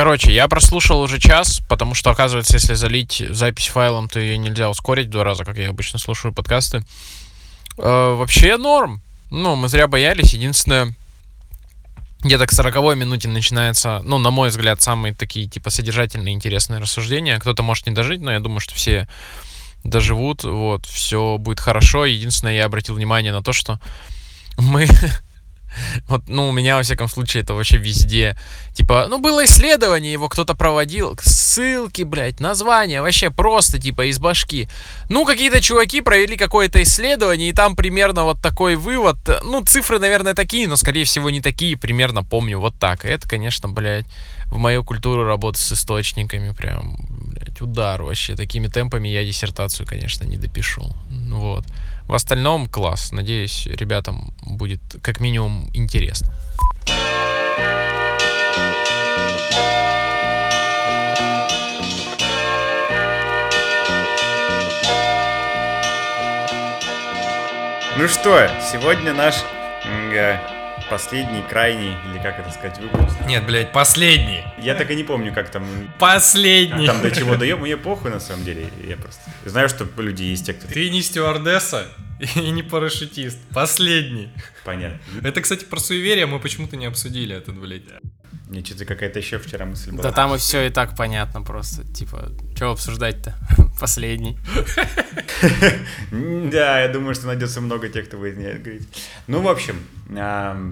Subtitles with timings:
[0.00, 4.70] Короче, я прослушал уже час, потому что, оказывается, если залить запись файлом, то ее нельзя
[4.70, 6.82] ускорить два раза, как я обычно слушаю подкасты.
[7.76, 9.02] Э, вообще норм.
[9.30, 10.32] Ну, мы зря боялись.
[10.32, 10.96] Единственное,
[12.22, 17.38] где-то к 40 минуте начинается, ну, на мой взгляд, самые такие, типа, содержательные, интересные рассуждения.
[17.38, 19.06] Кто-то может не дожить, но я думаю, что все
[19.84, 22.06] доживут, вот, все будет хорошо.
[22.06, 23.78] Единственное, я обратил внимание на то, что
[24.56, 24.88] мы
[26.08, 28.36] Вот, ну, у меня, во всяком случае, это вообще везде.
[28.74, 31.16] Типа, ну, было исследование, его кто-то проводил.
[31.22, 34.68] Ссылки, блядь, названия, вообще просто, типа, из башки.
[35.08, 39.18] Ну, какие-то чуваки провели какое-то исследование, и там примерно вот такой вывод.
[39.44, 41.76] Ну, цифры, наверное, такие, но, скорее всего, не такие.
[41.76, 43.04] Примерно помню вот так.
[43.04, 44.06] И это, конечно, блядь,
[44.46, 48.34] в мою культуру работы с источниками прям, блядь, удар вообще.
[48.34, 50.94] Такими темпами я диссертацию, конечно, не допишу.
[51.10, 51.64] Вот.
[52.10, 53.12] В остальном класс.
[53.12, 56.34] Надеюсь, ребятам будет как минимум интересно.
[67.96, 69.44] Ну что, сегодня наш
[70.90, 73.16] Последний, крайний, или как это сказать, выпуск.
[73.26, 74.42] Нет, блядь, последний.
[74.58, 75.64] Я так и не помню, как там...
[76.00, 76.86] Последний.
[76.86, 78.68] Там до чего даем, мне похуй на самом деле.
[78.86, 80.66] Я просто знаю, что люди есть те, кто...
[80.66, 81.86] Ты не стюардесса
[82.34, 83.38] и не парашютист.
[83.54, 84.30] Последний.
[84.64, 84.98] Понятно.
[85.22, 87.82] Это, кстати, про суеверие мы почему-то не обсудили этот, блядь.
[88.48, 90.02] Мне что-то какая-то еще вчера мысль была.
[90.02, 91.84] Да там и все и так понятно просто.
[91.92, 93.34] Типа, что обсуждать-то?
[93.80, 94.36] Последний.
[96.10, 98.86] Да, я думаю, что найдется много тех, кто будет не говорить.
[99.26, 99.76] Ну, в общем,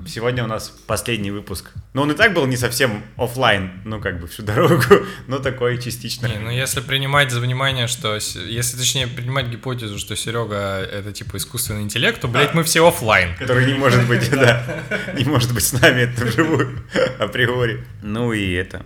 [0.07, 1.71] сегодня у нас последний выпуск.
[1.95, 4.83] Ну, он и так был не совсем офлайн, ну, как бы всю дорогу,
[5.29, 6.27] но такой частично.
[6.27, 8.17] Не, ну, если принимать за внимание, что...
[8.17, 13.35] Если, точнее, принимать гипотезу, что Серега— это, типа, искусственный интеллект, то, блядь, мы все офлайн.
[13.37, 14.83] Который не может быть, да,
[15.15, 16.85] не может быть с нами это вживую,
[17.19, 17.87] априори.
[18.03, 18.85] Ну и это,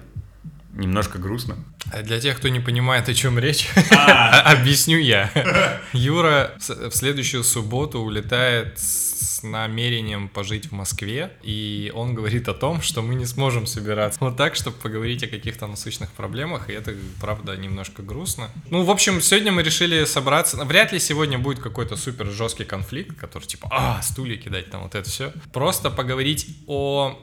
[0.72, 1.56] немножко грустно.
[1.92, 4.40] А для тех, кто не понимает, о чем речь, а.
[4.52, 5.30] объясню я.
[5.92, 12.80] Юра в следующую субботу улетает с намерением пожить в Москве, и он говорит о том,
[12.80, 16.94] что мы не сможем собираться вот так, чтобы поговорить о каких-то насущных проблемах, и это,
[17.20, 18.50] правда, немножко грустно.
[18.70, 20.64] Ну, в общем, сегодня мы решили собраться.
[20.64, 24.94] Вряд ли сегодня будет какой-то супер жесткий конфликт, который типа, а, стулья кидать, там вот
[24.94, 25.32] это все.
[25.52, 27.18] Просто поговорить о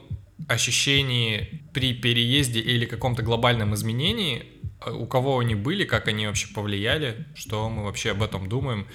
[0.48, 4.44] ощущении при переезде или каком-то глобальном изменении,
[4.84, 8.86] э, у кого они были, как они вообще повлияли, что мы вообще об этом думаем.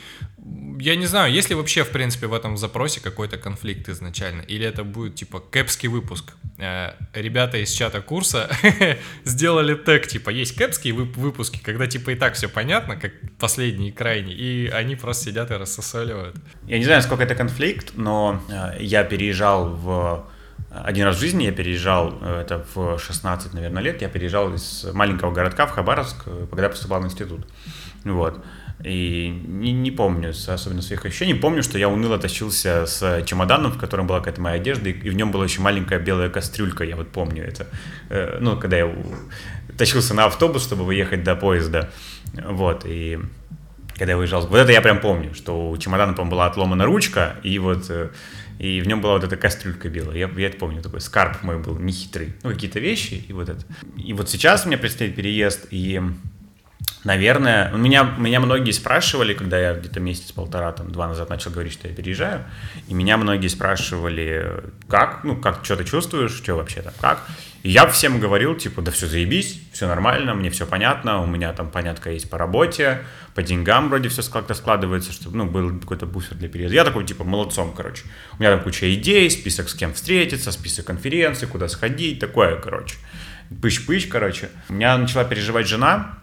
[0.80, 4.66] Я не знаю, есть ли вообще, в принципе, в этом запросе какой-то конфликт изначально, или
[4.66, 6.34] это будет, типа, кэпский выпуск.
[6.58, 8.50] Э, ребята из чата курса
[9.24, 13.92] сделали тег, типа, есть кэпские выпуски, когда, типа, и так все понятно, как последний и
[13.92, 16.36] крайний, и они просто сидят и рассосоливают.
[16.68, 20.30] Я не знаю, сколько это конфликт, но э, я переезжал в
[20.84, 24.86] один раз в жизни я переезжал, э, это в 16, наверное, лет, я переезжал из
[24.94, 27.48] маленького городка в Хабаровск, э, когда поступал в институт.
[28.04, 28.44] Вот.
[28.84, 31.34] И не, не помню особенно своих ощущений.
[31.34, 35.14] Помню, что я уныло тащился с чемоданом, в котором была какая-то моя одежда, и в
[35.14, 37.68] нем была еще маленькая белая кастрюлька, я вот помню это.
[38.10, 38.94] Э, ну, когда я
[39.78, 41.90] тащился на автобус, чтобы выехать до поезда.
[42.34, 43.20] Вот, и
[43.98, 44.46] когда я выезжал.
[44.46, 47.90] Вот это я прям помню, что у чемодана, по-моему, была отломана ручка, и вот
[48.60, 50.18] и в нем была вот эта кастрюлька белая.
[50.18, 52.34] Я, я это помню, такой скарб мой был, нехитрый.
[52.44, 53.64] Ну, какие-то вещи, и вот это.
[53.98, 56.02] И вот сейчас у меня предстоит переезд, и,
[57.06, 61.74] наверное, у меня, меня многие спрашивали, когда я где-то месяц-полтора, там, два назад начал говорить,
[61.74, 62.44] что я переезжаю,
[62.88, 67.24] и меня многие спрашивали, как, ну, как, что ты чувствуешь, что вообще там, как.
[67.62, 71.54] И я всем говорил, типа, да все заебись, все нормально, мне все понятно, у меня
[71.54, 73.04] там понятка есть по работе,
[73.36, 76.76] по деньгам вроде все как-то складывается, чтобы, ну, был какой-то буфер для переезда.
[76.76, 78.04] Я такой, типа, молодцом, короче.
[78.38, 82.96] У меня там куча идей, список с кем встретиться, список конференций, куда сходить, такое, короче.
[83.50, 84.50] Пыщ-пыщ, короче.
[84.70, 86.20] У меня начала переживать жена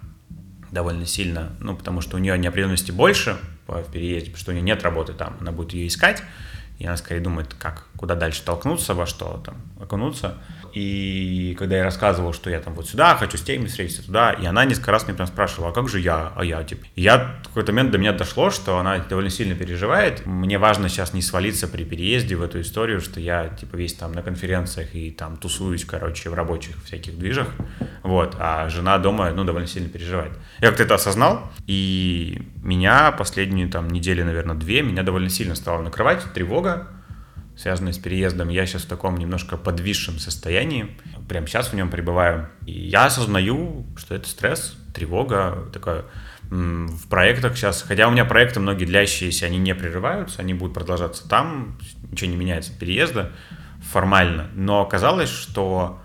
[0.72, 4.62] довольно сильно, ну, потому что у нее неопределенности больше в переезде, потому что у нее
[4.62, 6.22] нет работы там, она будет ее искать,
[6.78, 10.38] и она скорее думает, как, куда дальше толкнуться, во что там окунуться.
[10.72, 14.46] И когда я рассказывал, что я там вот сюда хочу с теми встретиться туда, и
[14.46, 16.86] она несколько раз мне прям спрашивала, а как же я, а я, типа.
[16.94, 20.26] И я в какой-то момент до меня дошло, что она довольно сильно переживает.
[20.26, 24.12] Мне важно сейчас не свалиться при переезде в эту историю, что я, типа, весь там
[24.12, 27.48] на конференциях и там тусуюсь, короче, в рабочих всяких движах,
[28.02, 30.32] вот, а жена дома, ну, довольно сильно переживает.
[30.60, 35.82] Я как-то это осознал, и меня последнюю там неделю, наверное, две, меня довольно сильно стало
[35.82, 36.88] накрывать тревога,
[37.56, 38.48] связанные с переездом.
[38.48, 40.96] Я сейчас в таком немножко подвисшем состоянии.
[41.28, 42.48] Прямо сейчас в нем пребываю.
[42.66, 46.04] И я осознаю, что это стресс, тревога, такая
[46.52, 51.26] в проектах сейчас, хотя у меня проекты многие длящиеся, они не прерываются, они будут продолжаться
[51.26, 51.78] там,
[52.10, 53.32] ничего не меняется переезда
[53.80, 55.98] формально, но оказалось, что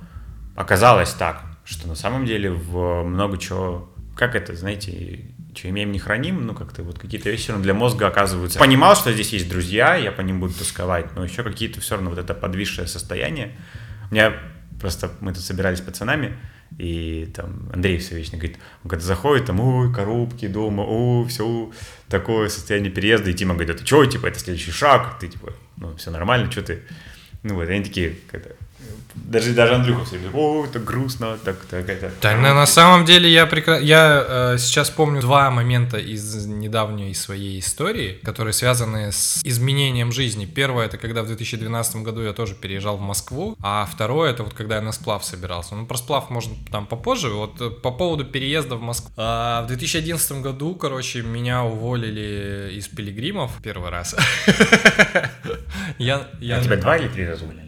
[0.56, 6.00] оказалось так, что на самом деле в много чего, как это, знаете, что имеем не
[6.00, 8.60] храним, ну как-то вот какие-то вещи ну, для мозга оказываются.
[8.60, 12.12] Понимал, что здесь есть друзья, я по ним буду тосковать, но еще какие-то все равно
[12.12, 13.56] вот это подвисшее состояние.
[14.10, 14.34] У меня
[14.80, 16.38] просто, мы тут собирались с пацанами,
[16.78, 21.72] и там Андрей все вечно говорит, он когда заходит, там, ой, коробки дома, ой, все,
[22.08, 25.96] такое состояние переезда, и Тима говорит, это что, типа, это следующий шаг, ты, типа, ну,
[25.96, 26.84] все нормально, что ты,
[27.44, 28.56] ну, вот, они такие, как-то,
[29.26, 32.12] даже, даже Андрюха все время, о, это грустно, так, так, это.
[32.22, 33.80] Да, на, на самом деле я прекра...
[33.80, 40.46] я э, сейчас помню два момента из недавней своей истории, которые связаны с изменением жизни.
[40.46, 44.54] Первое это когда в 2012 году я тоже переезжал в Москву, а второе это вот
[44.54, 45.76] когда я на сплав собирался.
[45.76, 47.30] Ну про сплав можно там попозже.
[47.30, 49.12] Вот э, по поводу переезда в Москву.
[49.18, 54.16] А, в 2011 году, короче, меня уволили из Пилигримов первый раз.
[55.98, 56.58] Я, я...
[56.58, 57.67] А тебя два или три раза уволили?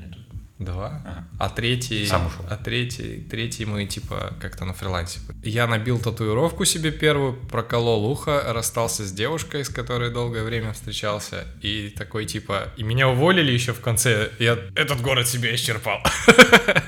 [0.59, 1.01] Два.
[1.05, 1.27] Ага.
[1.39, 2.05] А третий...
[2.05, 2.45] Сам ушел.
[2.49, 5.21] А третий, третий мы типа как-то на фрилансе.
[5.41, 11.47] Я набил татуировку себе первую, проколол ухо, расстался с девушкой, с которой долгое время встречался.
[11.61, 12.73] И такой типа...
[12.75, 14.31] И меня уволили еще в конце.
[14.37, 15.99] Я этот город себе исчерпал.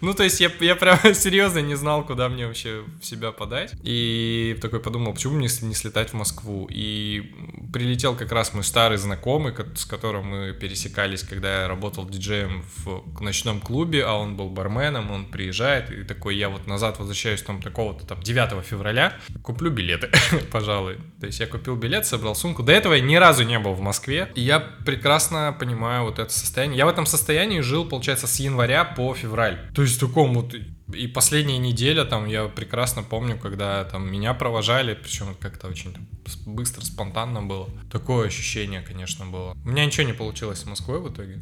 [0.00, 3.74] Ну, то есть я, я прям серьезно не знал, куда мне вообще себя подать.
[3.82, 6.66] И такой подумал, почему мне не слетать в Москву?
[6.70, 7.34] И
[7.72, 13.14] прилетел как раз мой старый знакомый, с которым мы пересекались, когда я работал диджеем в
[13.20, 17.62] ночном клубе, а он был барменом, он приезжает и такой, я вот назад возвращаюсь там
[17.62, 20.10] такого-то там 9 февраля, куплю билеты,
[20.52, 20.98] пожалуй.
[21.20, 22.62] То есть я купил билет, собрал сумку.
[22.62, 26.32] До этого я ни разу не был в Москве, и я прекрасно понимаю вот это
[26.32, 26.78] состояние.
[26.78, 29.58] Я в этом состоянии жил, получается, с января по февраль.
[29.74, 30.54] То есть в таком вот
[30.94, 36.06] и последняя неделя, там, я прекрасно помню, когда там меня провожали, причем как-то очень там,
[36.46, 37.68] быстро, спонтанно было.
[37.90, 39.56] Такое ощущение, конечно, было.
[39.64, 41.40] У меня ничего не получилось в Москве в итоге.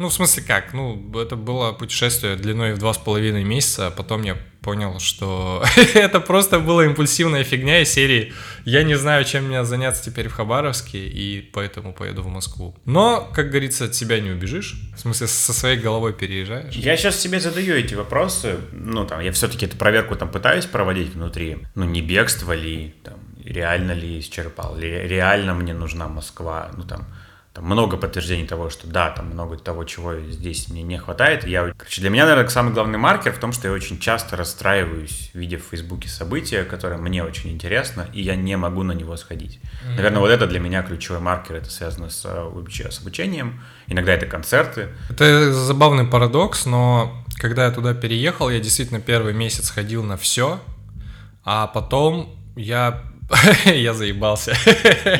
[0.00, 0.72] Ну, в смысле как?
[0.72, 5.62] Ну, это было путешествие длиной в два с половиной месяца, а потом я понял, что
[5.94, 8.32] это просто была импульсивная фигня из серии
[8.64, 12.74] «Я не знаю, чем мне заняться теперь в Хабаровске, и поэтому поеду в Москву».
[12.86, 14.80] Но, как говорится, от себя не убежишь.
[14.96, 16.72] В смысле, со своей головой переезжаешь.
[16.72, 18.56] Я сейчас себе задаю эти вопросы.
[18.72, 21.58] Ну, там, я все-таки эту проверку там пытаюсь проводить внутри.
[21.74, 27.06] Ну, не бегство ли, там, реально ли исчерпал, ли реально мне нужна Москва, ну, там,
[27.52, 31.44] там много подтверждений того, что да, там много того, чего здесь мне не хватает.
[31.44, 35.32] Я, короче, для меня, наверное, самый главный маркер в том, что я очень часто расстраиваюсь,
[35.34, 39.58] видя в Фейсбуке события, которое мне очень интересно, и я не могу на него сходить.
[39.58, 39.96] Mm-hmm.
[39.96, 43.60] Наверное, вот это для меня ключевой маркер, это связано с, с обучением.
[43.88, 44.90] Иногда это концерты.
[45.08, 50.60] Это забавный парадокс, но когда я туда переехал, я действительно первый месяц ходил на все,
[51.44, 53.09] а потом я
[53.64, 54.54] Я заебался.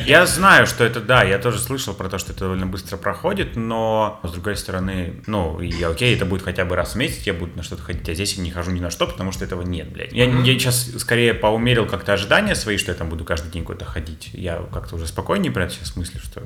[0.05, 3.55] Я знаю, что это, да, я тоже слышал про то, что это довольно быстро проходит,
[3.55, 7.33] но, с другой стороны, ну, я окей, это будет хотя бы раз в месяц, я
[7.33, 9.61] буду на что-то ходить, а здесь я не хожу ни на что, потому что этого
[9.61, 10.11] нет, блядь.
[10.11, 13.85] Я, я сейчас скорее поумерил как-то ожидания свои, что я там буду каждый день куда-то
[13.85, 14.29] ходить.
[14.33, 16.43] Я как-то уже спокойнее про это сейчас мыслю, что,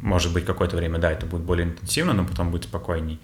[0.00, 3.20] может быть, какое-то время, да, это будет более интенсивно, но потом будет спокойней.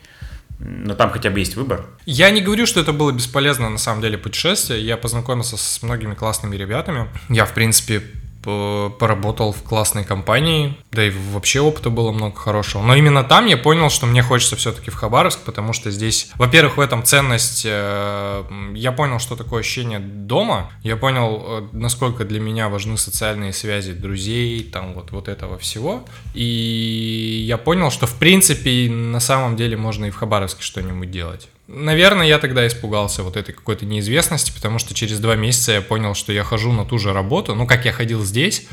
[0.59, 1.87] Но там хотя бы есть выбор.
[2.06, 4.85] Я не говорю, что это было бесполезно на самом деле путешествие.
[4.85, 7.09] Я познакомился с многими классными ребятами.
[7.29, 8.03] Я, в принципе,
[8.44, 12.82] поработал в классной компании, да и вообще опыта было много хорошего.
[12.82, 16.76] Но именно там я понял, что мне хочется все-таки в Хабаровск, потому что здесь, во-первых,
[16.76, 18.44] в этом ценность, э,
[18.75, 23.93] я понял, что такое ощущение дома, я понял, э, насколько для меня важны социальные связи
[23.93, 29.77] друзей, там вот, вот этого всего, и я понял, что в принципе на самом деле
[29.77, 31.48] можно и в Хабаровске что-нибудь делать.
[31.67, 36.15] Наверное, я тогда испугался вот этой какой-то неизвестности, потому что через два месяца я понял,
[36.15, 38.67] что я хожу на ту же работу, ну, как я ходил здесь,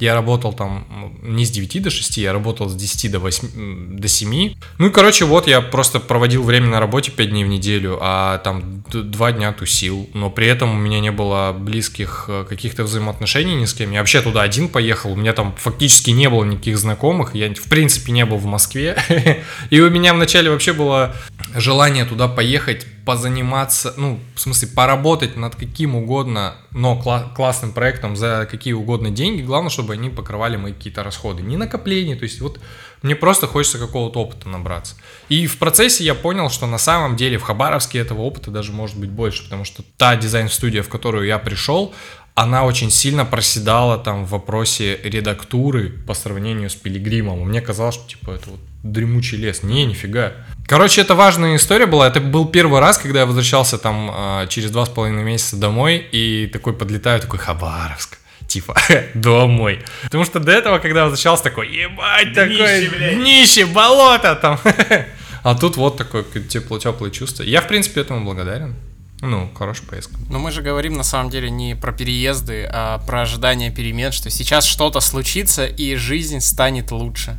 [0.00, 0.86] я работал там
[1.22, 4.54] не с 9 до 6, я работал с 10 до, 8, до 7.
[4.78, 8.38] Ну и, короче, вот я просто проводил время на работе 5 дней в неделю, а
[8.38, 10.08] там 2 дня тусил.
[10.14, 13.90] Но при этом у меня не было близких э, каких-то взаимоотношений ни с кем.
[13.92, 17.68] Я вообще туда один поехал, у меня там фактически не было никаких знакомых, я в
[17.68, 18.96] принципе не был в Москве.
[19.70, 21.14] И у меня вначале вообще было
[21.54, 28.16] желание туда поехать позаниматься, ну, в смысле, поработать над каким угодно, но кла- классным проектом
[28.16, 29.40] за какие угодно деньги.
[29.40, 31.42] Главное, чтобы они покрывали мои какие-то расходы.
[31.42, 32.60] Не накопление, то есть вот
[33.00, 34.94] мне просто хочется какого-то опыта набраться.
[35.30, 38.98] И в процессе я понял, что на самом деле в Хабаровске этого опыта даже может
[38.98, 41.94] быть больше, потому что та дизайн-студия, в которую я пришел,
[42.40, 47.40] она очень сильно проседала там в вопросе редактуры по сравнению с Пилигримом.
[47.40, 49.64] Мне казалось, что типа это вот дремучий лес.
[49.64, 50.34] Не, нифига.
[50.66, 52.06] Короче, это важная история была.
[52.06, 56.06] Это был первый раз, когда я возвращался там э, через два с половиной месяца домой
[56.12, 58.76] и такой подлетаю, такой Хабаровск типа,
[59.14, 59.82] домой.
[60.04, 64.58] Потому что до этого, когда возвращался, такой, ебать, такой, днище, болото там.
[65.44, 67.42] А тут вот такое тепло-теплое чувство.
[67.42, 68.74] Я, в принципе, этому благодарен.
[69.20, 70.14] Ну, хорошая поездка.
[70.30, 74.30] Но мы же говорим на самом деле не про переезды, а про ожидание перемен, что
[74.30, 77.36] сейчас что-то случится и жизнь станет лучше.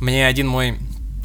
[0.00, 0.78] Мне один мой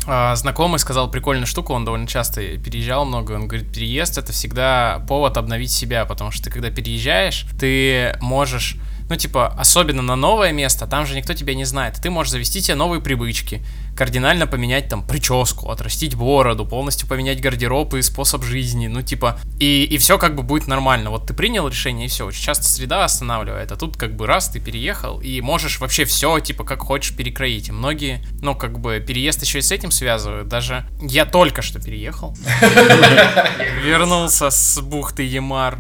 [0.06, 5.04] а, знакомый сказал прикольную штуку, он довольно часто переезжал много, он говорит, переезд это всегда
[5.08, 8.78] повод обновить себя, потому что ты когда переезжаешь, ты можешь
[9.10, 11.96] ну, типа, особенно на новое место, там же никто тебя не знает.
[12.02, 13.62] Ты можешь завести себе новые привычки,
[13.96, 19.84] кардинально поменять там прическу, отрастить бороду, полностью поменять гардероб и способ жизни, ну, типа, и,
[19.84, 21.12] и все как бы будет нормально.
[21.12, 22.26] Вот ты принял решение, и все.
[22.26, 26.40] Очень часто среда останавливает, а тут как бы раз ты переехал, и можешь вообще все,
[26.40, 27.70] типа, как хочешь перекроить.
[27.70, 30.48] И многие, ну, как бы, переезд еще и с этим связывают.
[30.48, 32.36] Даже я только что переехал.
[33.84, 35.80] Вернулся с бухты Ямар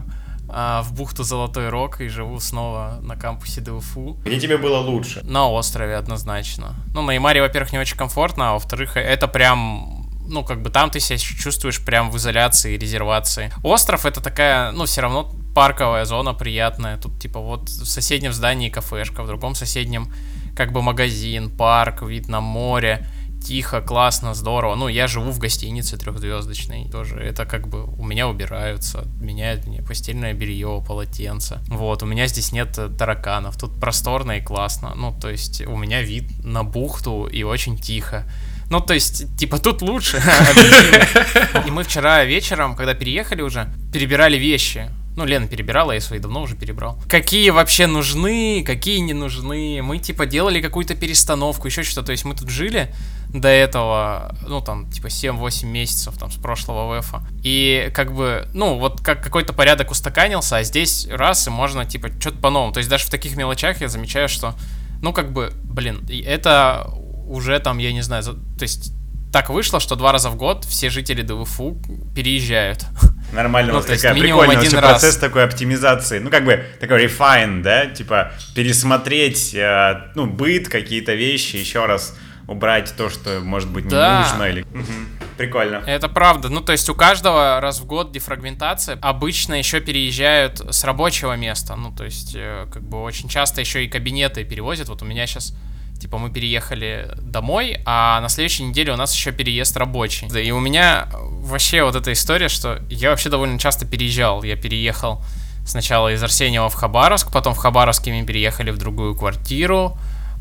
[0.49, 4.17] а, в бухту Золотой Рог и живу снова на кампусе ДУФУ.
[4.23, 5.21] Где тебе было лучше?
[5.23, 6.75] На острове однозначно.
[6.93, 10.89] Ну, на Ямаре, во-первых, не очень комфортно, а во-вторых, это прям ну, как бы там
[10.89, 13.51] ты себя чувствуешь прям в изоляции, резервации.
[13.63, 16.97] Остров это такая, ну, все равно парковая зона приятная.
[16.97, 20.11] Тут, типа, вот в соседнем здании кафешка, в другом соседнем,
[20.55, 23.07] как бы, магазин, парк, вид на море
[23.45, 24.75] тихо, классно, здорово.
[24.75, 27.17] Ну, я живу в гостинице трехзвездочной тоже.
[27.17, 31.59] Это как бы у меня убираются, меняют мне постельное белье, полотенце.
[31.67, 33.57] Вот, у меня здесь нет тараканов.
[33.57, 34.93] Тут просторно и классно.
[34.95, 38.25] Ну, то есть у меня вид на бухту и очень тихо.
[38.71, 40.17] Ну, то есть, типа, тут лучше.
[41.67, 44.89] И мы вчера вечером, когда переехали уже, перебирали вещи.
[45.15, 46.99] Ну, Лена перебирала, я свои давно уже перебрал.
[47.07, 49.81] Какие вообще нужны, какие не нужны.
[49.81, 52.07] Мы, типа, делали какую-то перестановку, еще что-то.
[52.07, 52.93] То есть мы тут жили,
[53.39, 57.21] до этого, ну, там, типа, 7-8 месяцев, там, с прошлого ВЭФа.
[57.43, 62.09] И, как бы, ну, вот как какой-то порядок устаканился, а здесь раз, и можно, типа,
[62.19, 62.73] что-то по-новому.
[62.73, 64.55] То есть даже в таких мелочах я замечаю, что,
[65.01, 66.89] ну, как бы, блин, это
[67.27, 68.93] уже там, я не знаю, то есть
[69.33, 71.77] так вышло, что два раза в год все жители ДВФУ
[72.15, 72.85] переезжают.
[73.31, 74.91] Нормально, ну, вот такая прикольная один раз.
[74.91, 81.13] процесс такой оптимизации, ну как бы такой refine, да, типа пересмотреть, э, ну быт, какие-то
[81.13, 82.15] вещи, еще раз
[82.47, 84.21] убрать то, что, может быть, не да.
[84.21, 84.43] нужно.
[84.43, 84.61] Или...
[84.61, 84.93] Угу.
[85.37, 85.83] Прикольно.
[85.85, 86.49] Это правда.
[86.49, 88.97] Ну, то есть у каждого раз в год дефрагментация.
[89.01, 91.75] Обычно еще переезжают с рабочего места.
[91.75, 94.89] Ну, то есть, э, как бы очень часто еще и кабинеты перевозят.
[94.89, 95.55] Вот у меня сейчас
[95.99, 100.27] Типа мы переехали домой, а на следующей неделе у нас еще переезд рабочий.
[100.39, 104.43] И у меня вообще вот эта история, что я вообще довольно часто переезжал.
[104.43, 105.23] Я переехал
[105.65, 109.97] сначала из Арсеньева в Хабаровск, потом в Хабаровске мы переехали в другую квартиру,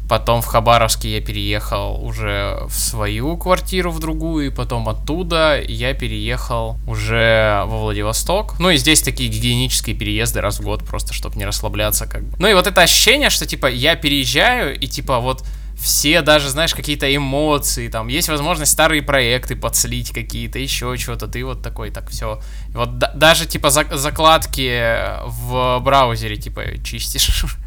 [0.08, 5.94] Потом в Хабаровске я переехал уже в свою квартиру, в другую, и потом оттуда я
[5.94, 8.58] переехал уже во Владивосток.
[8.58, 12.36] Ну и здесь такие гигиенические переезды раз в год, просто чтобы не расслабляться как бы.
[12.38, 15.44] Ну и вот это ощущение, что типа я переезжаю, и типа вот
[15.76, 21.44] все даже, знаешь, какие-то эмоции, там, есть возможность старые проекты подслить какие-то, еще что-то, ты
[21.44, 22.40] вот такой, так, все.
[22.68, 24.94] Вот да, даже, типа, за закладки
[25.26, 27.44] в браузере, типа, чистишь.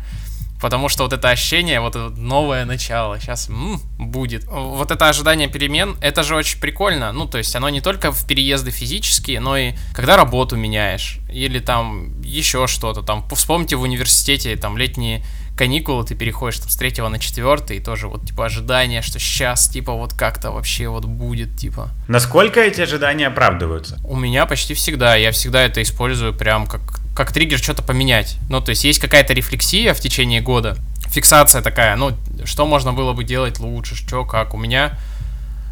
[0.62, 4.46] Потому что вот это ощущение, вот это новое начало, сейчас м-м, будет.
[4.46, 7.12] Вот это ожидание перемен, это же очень прикольно.
[7.12, 11.60] Ну, то есть оно не только в переезды физические, но и когда работу меняешь, или
[11.60, 13.02] там еще что-то.
[13.02, 15.24] Там, вспомните в университете, там, летние
[15.58, 19.68] каникулы, ты переходишь там, с третьего на четвертый, и тоже вот, типа, ожидание, что сейчас,
[19.70, 21.90] типа, вот как-то вообще вот будет, типа.
[22.08, 24.00] Насколько эти ожидания оправдываются?
[24.04, 25.16] У меня почти всегда.
[25.16, 28.38] Я всегда это использую прям как как триггер что-то поменять.
[28.48, 33.14] Ну, то есть есть какая-то рефлексия в течение года, фиксация такая, ну, что можно было
[33.14, 34.54] бы делать лучше, что, как.
[34.54, 35.00] У меня,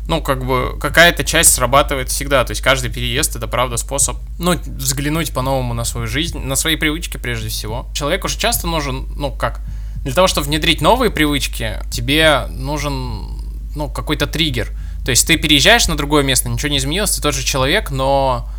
[0.08, 2.44] ну, как бы, какая-то часть срабатывает всегда.
[2.46, 6.78] То есть каждый переезд— это, правда, способ, ну, взглянуть по-новому на свою жизнь, на свои
[6.78, 7.86] привычки прежде всего.
[7.94, 9.62] Человеку же часто нужен, ну, как,
[10.02, 13.28] для того, чтобы внедрить новые привычки, тебе нужен,
[13.76, 14.72] ну, какой-то триггер.
[15.06, 18.50] То есть ты переезжаешь на другое место, ничего не изменилось, ты тот же человек, но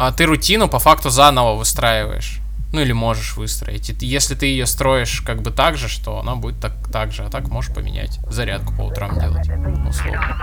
[0.00, 2.38] а ты рутину по факту заново выстраиваешь.
[2.72, 3.90] Ну или можешь выстроить.
[3.90, 7.22] И если ты ее строишь как бы так же, что она будет так, так же,
[7.24, 9.46] а так можешь поменять зарядку по утрам делать.
[9.86, 10.38] Условно.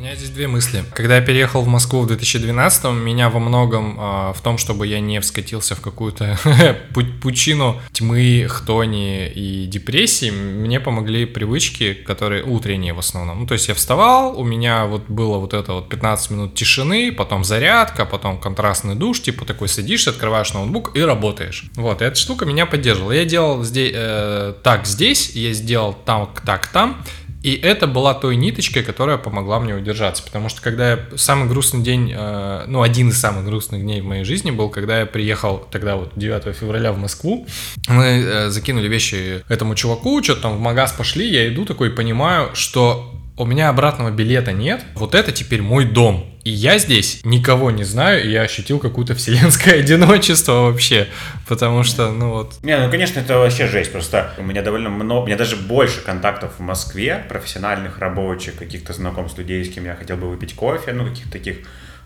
[0.00, 0.82] Меня здесь две мысли.
[0.94, 4.98] Когда я переехал в Москву в 2012 меня во многом э, в том, чтобы я
[4.98, 6.38] не вскатился в какую-то
[7.22, 13.40] пучину тьмы, хтони и депрессии, мне помогли привычки, которые утренние в основном.
[13.40, 17.12] Ну, то есть я вставал, у меня вот было вот это вот 15 минут тишины,
[17.12, 21.64] потом зарядка, потом контрастный душ, типа такой сидишь, открываешь ноутбук и работаешь.
[21.74, 23.12] Вот, эта штука меня поддерживала.
[23.12, 27.04] Я делал здесь, э, так здесь, я сделал так, так, там,
[27.42, 30.22] И это была той ниточкой, которая помогла мне удержаться.
[30.22, 30.98] Потому что когда я...
[31.16, 35.00] Самый грустный день, э, ну, один из самых грустных дней в моей жизни был, когда
[35.00, 37.46] я приехал тогда вот 9 февраля в Москву.
[37.88, 42.50] Мы э, закинули вещи этому чуваку, что-то там в магаз пошли, я иду такой, понимаю,
[42.54, 46.29] что у меня обратного билета нет, вот это теперь мой дом.
[46.42, 51.08] И я здесь никого не знаю, и я ощутил какое-то вселенское одиночество вообще,
[51.46, 52.54] потому что, ну вот...
[52.62, 56.00] Не, ну, конечно, это вообще жесть, просто у меня довольно много, у меня даже больше
[56.00, 60.92] контактов в Москве, профессиональных, рабочих, каких-то знакомств людей, с кем я хотел бы выпить кофе,
[60.92, 61.58] ну, каких-то таких,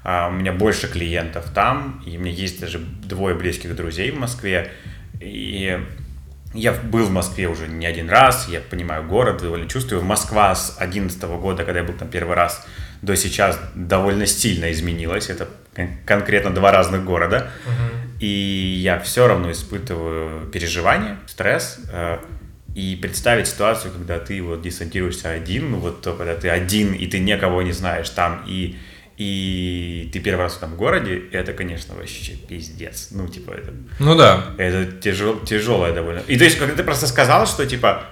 [0.02, 4.18] а, у меня больше клиентов там, и у меня есть даже двое близких друзей в
[4.18, 4.72] Москве,
[5.20, 5.78] и
[6.54, 10.02] я был в Москве уже не один раз, я понимаю город, довольно чувствую.
[10.02, 12.64] Москва с 2011 года, когда я был там первый раз,
[13.04, 15.30] до сейчас довольно сильно изменилась.
[15.30, 15.48] Это
[16.06, 17.50] конкретно два разных города.
[17.66, 18.20] Uh-huh.
[18.20, 21.78] И я все равно испытываю переживания, стресс.
[21.92, 22.18] Э,
[22.74, 27.06] и представить ситуацию, когда ты вот десантируешься один, ну вот то, когда ты один, и
[27.06, 28.76] ты никого не знаешь там, и
[29.16, 33.08] и ты первый раз в этом городе, это, конечно, вообще пиздец.
[33.12, 33.72] Ну, типа, это...
[34.00, 34.54] Ну да.
[34.58, 36.20] Это тяжел, тяжелое довольно.
[36.26, 38.06] И то есть, когда ты просто сказал, что, типа,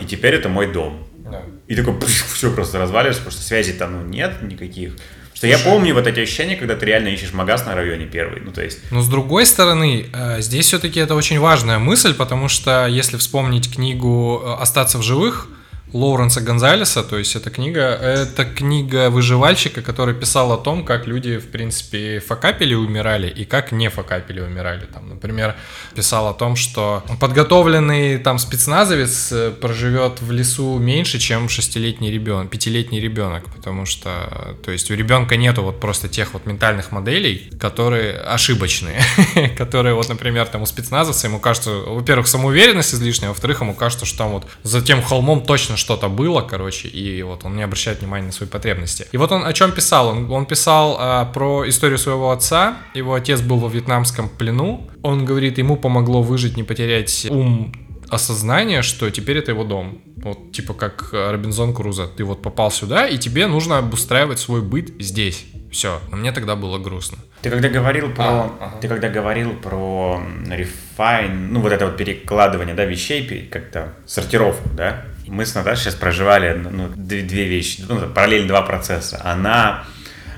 [0.00, 1.06] и теперь это мой дом.
[1.30, 1.42] Да.
[1.66, 4.94] И такой, все просто разваливается, потому что связи там ну, нет никаких.
[5.34, 8.40] Что Слушай, я помню вот эти ощущения, когда ты реально ищешь магаз на районе первый,
[8.40, 8.80] ну то есть...
[8.90, 13.72] Но с другой стороны, э, здесь все-таки это очень важная мысль, потому что если вспомнить
[13.72, 15.48] книгу э, «Остаться в живых»,
[15.92, 21.38] Лоуренса Гонзалеса, то есть эта книга, это книга выживальщика, который писал о том, как люди,
[21.38, 24.86] в принципе, факапили умирали и как не факапили умирали.
[24.92, 25.56] Там, например,
[25.94, 32.50] писал о том, что подготовленный там спецназовец э, проживет в лесу меньше, чем шестилетний ребенок,
[32.50, 37.50] пятилетний ребенок, потому что, то есть у ребенка нету вот просто тех вот ментальных моделей,
[37.58, 39.00] которые ошибочные,
[39.56, 44.18] которые вот, например, там у спецназовца ему кажется, во-первых, самоуверенность излишняя, во-вторых, ему кажется, что
[44.18, 48.26] там вот за тем холмом точно что-то было, короче, и вот он не обращает внимания
[48.26, 49.06] на свои потребности.
[49.12, 50.08] И вот он о чем писал?
[50.08, 52.78] Он, он писал а, про историю своего отца.
[52.94, 54.88] Его отец был во вьетнамском плену.
[55.02, 57.72] Он говорит, ему помогло выжить, не потерять ум
[58.10, 60.00] осознание, что теперь это его дом.
[60.16, 62.06] Вот типа как Робинзон Крузо.
[62.08, 65.46] Ты вот попал сюда, и тебе нужно обустраивать свой быт здесь.
[65.70, 66.00] Все.
[66.10, 67.18] Но мне тогда было грустно.
[67.42, 68.76] Ты когда говорил про, а, ага.
[68.80, 75.04] ты когда говорил про refine, ну вот это вот перекладывание, да, вещей, как-то сортировку, да,
[75.30, 79.20] мы с Наташей сейчас проживали ну, две, две вещи, ну, параллельно два процесса.
[79.24, 79.84] Она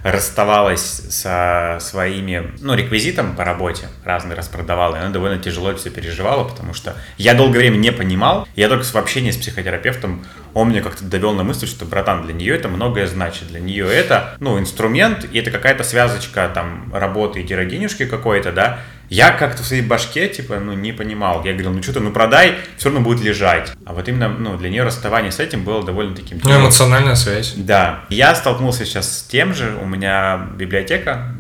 [0.03, 6.45] расставалась со своими, ну, реквизитом по работе, разные распродавала, и она довольно тяжело все переживала,
[6.45, 10.81] потому что я долгое время не понимал, я только в общении с психотерапевтом, он мне
[10.81, 14.59] как-то довел на мысль, что, братан, для нее это многое значит, для нее это, ну,
[14.59, 19.83] инструмент, и это какая-то связочка, там, работы и денежки какой-то, да, я как-то в своей
[19.83, 21.45] башке, типа, ну, не понимал.
[21.45, 23.73] Я говорил, ну, что ты, ну, продай, все равно будет лежать.
[23.85, 26.39] А вот именно, ну, для нее расставание с этим было довольно таким...
[26.45, 27.55] Ну, эмоциональная связь.
[27.57, 28.05] Да.
[28.09, 29.77] Я столкнулся сейчас с тем же.
[29.83, 31.35] У меня библиотека,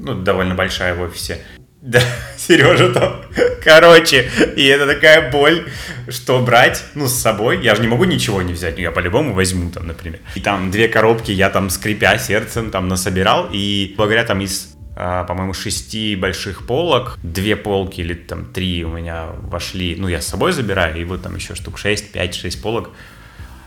[0.00, 1.40] ну, довольно большая в офисе.
[1.84, 2.00] Да,
[2.36, 3.20] Сережа там.
[3.62, 5.68] Короче, и это такая боль,
[6.08, 7.62] что брать, ну, с собой.
[7.62, 10.20] Я же не могу ничего не взять, ну, я по-любому возьму там, например.
[10.34, 13.48] И там две коробки я там, скрипя сердцем, там, насобирал.
[13.52, 18.90] И благодаря там из а, по-моему, шести больших полок, две полки или там три у
[18.90, 22.62] меня вошли, ну, я с собой забираю, и вот там еще штук 6, 5, 6
[22.62, 22.90] полок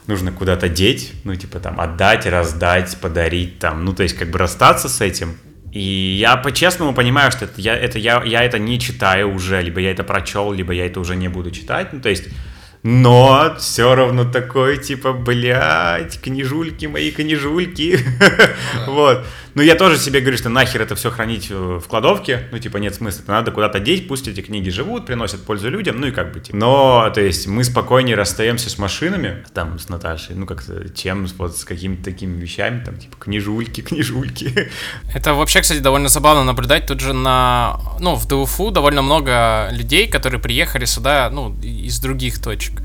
[0.08, 4.40] нужно куда-то деть, ну, типа там отдать, раздать, подарить там, ну, то есть как бы
[4.40, 5.38] расстаться с этим.
[5.74, 9.80] И я по-честному понимаю, что это, я, это, я, я это не читаю уже, либо
[9.80, 12.30] я это прочел, либо я это уже не буду читать, ну, то есть
[12.84, 18.00] но все равно такой, типа, блядь, книжульки мои, книжульки.
[18.88, 19.26] вот.
[19.58, 22.48] Ну, я тоже себе говорю, что нахер это все хранить в кладовке.
[22.52, 23.24] Ну, типа, нет смысла.
[23.24, 26.40] Это надо куда-то деть, пусть эти книги живут, приносят пользу людям, ну и как бы.
[26.40, 26.56] Типа.
[26.56, 31.58] Но, то есть, мы спокойнее расстаемся с машинами, там, с Наташей, ну, как-то, чем вот
[31.58, 34.70] с какими-то такими вещами, там, типа, книжульки, книжульки.
[35.12, 36.86] Это вообще, кстати, довольно забавно наблюдать.
[36.86, 42.40] Тут же на, ну, в ДУФУ довольно много людей, которые приехали сюда, ну, из других
[42.40, 42.80] точек.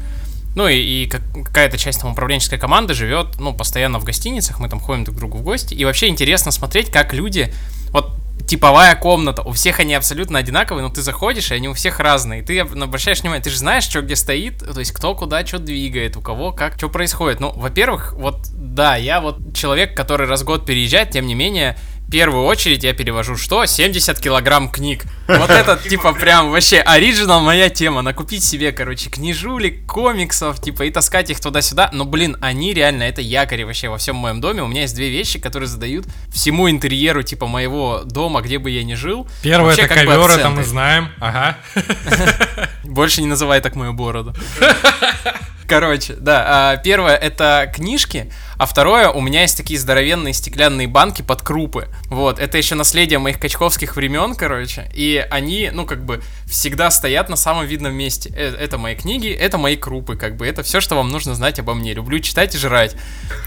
[0.55, 4.81] Ну и, и какая-то часть там управленческой команды живет, ну, постоянно в гостиницах, мы там
[4.81, 5.75] ходим друг к другу в гости.
[5.75, 7.53] И вообще интересно смотреть, как люди,
[7.91, 8.13] вот
[8.47, 12.43] типовая комната, у всех они абсолютно одинаковые, но ты заходишь, и они у всех разные.
[12.43, 15.59] И ты обращаешь внимание, ты же знаешь, что где стоит, то есть кто куда что
[15.59, 17.41] двигает, у кого как, что происходит.
[17.41, 21.79] Ну, во-первых, вот, да, я вот человек, который раз в год переезжает, тем не менее,
[22.13, 23.65] первую очередь я перевожу что?
[23.65, 25.05] 70 килограмм книг.
[25.27, 28.03] Вот это, типа, прям вообще оригинал моя тема.
[28.03, 31.89] Накупить себе, короче, книжулик, комиксов, типа, и таскать их туда-сюда.
[31.95, 34.63] Но, блин, они реально, это якори вообще во всем моем доме.
[34.63, 38.85] У меня есть две вещи, которые задают всему интерьеру, типа, моего дома, где бы я
[38.85, 39.27] ни жил.
[39.43, 41.09] Первое это ковер, это мы знаем.
[41.19, 41.57] Ага.
[42.85, 44.35] Больше не называй так мою бороду.
[45.69, 51.23] Короче, да, а, первое это книжки, а второе, у меня есть такие здоровенные стеклянные банки
[51.23, 51.89] под крупы.
[52.07, 54.91] Вот, это еще наследие моих качковских времен, короче.
[54.95, 58.33] И они, ну, как бы, всегда стоят на самом видном месте.
[58.37, 60.47] Э, это мои книги, это мои крупы, как бы.
[60.47, 61.95] Это все, что вам нужно знать обо мне.
[61.95, 62.95] Люблю читать и жрать.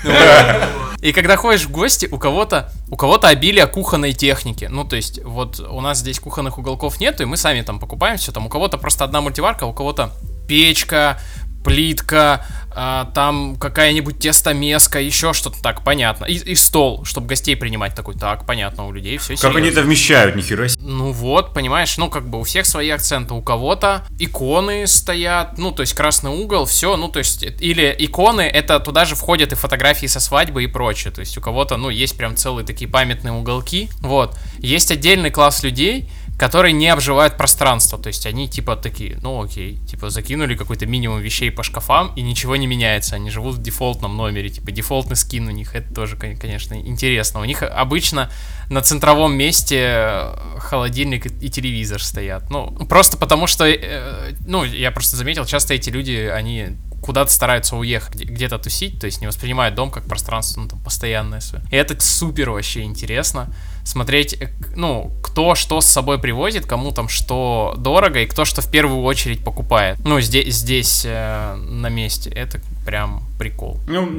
[1.01, 4.67] И когда ходишь в гости, у кого-то у кого-то обилие кухонной техники.
[4.69, 8.17] Ну, то есть, вот у нас здесь кухонных уголков нету, и мы сами там покупаем
[8.17, 8.31] все.
[8.31, 10.11] Там у кого-то просто одна мультиварка, у кого-то
[10.47, 11.19] печка,
[11.65, 12.45] плитка,
[12.77, 16.25] а, там какая-нибудь тестомеска, еще что-то так, понятно.
[16.25, 19.81] И, и стол, чтобы гостей принимать такой, так, понятно, у людей все Как они это
[19.81, 20.83] вмещают, нихера себе.
[20.85, 25.71] Ну вот, понимаешь, ну как бы у всех свои акценты, у кого-то иконы стоят, ну
[25.71, 29.55] то есть красный угол, все, ну то есть, или иконы, это туда же входят и
[29.55, 33.33] фотографии со свадьбы и прочее, то есть у кого-то, ну есть прям целые такие памятные
[33.33, 34.37] уголки, вот.
[34.59, 37.97] Есть отдельный класс людей, которые не обживают пространство.
[37.97, 42.21] То есть они типа такие, ну окей, типа закинули какой-то минимум вещей по шкафам и
[42.21, 43.15] ничего не меняется.
[43.15, 45.75] Они живут в дефолтном номере, типа дефолтный скин у них.
[45.75, 47.39] Это тоже, конечно, интересно.
[47.39, 48.29] У них обычно
[48.69, 52.49] на центровом месте э, холодильник и телевизор стоят.
[52.49, 56.69] Ну, просто потому что, э, ну, я просто заметил, часто эти люди, они
[57.05, 61.39] куда-то стараются уехать, где-то тусить, то есть не воспринимают дом как пространство, ну, там, постоянное
[61.39, 61.63] свое.
[61.69, 63.47] И это супер вообще интересно
[63.83, 68.61] смотреть, э, ну, кто что с собой привозит, кому там что дорого и кто что
[68.61, 69.99] в первую очередь покупает.
[70.03, 72.31] Ну, здесь, здесь э, на месте.
[72.31, 73.79] Это прям прикол.
[73.87, 74.09] Ну,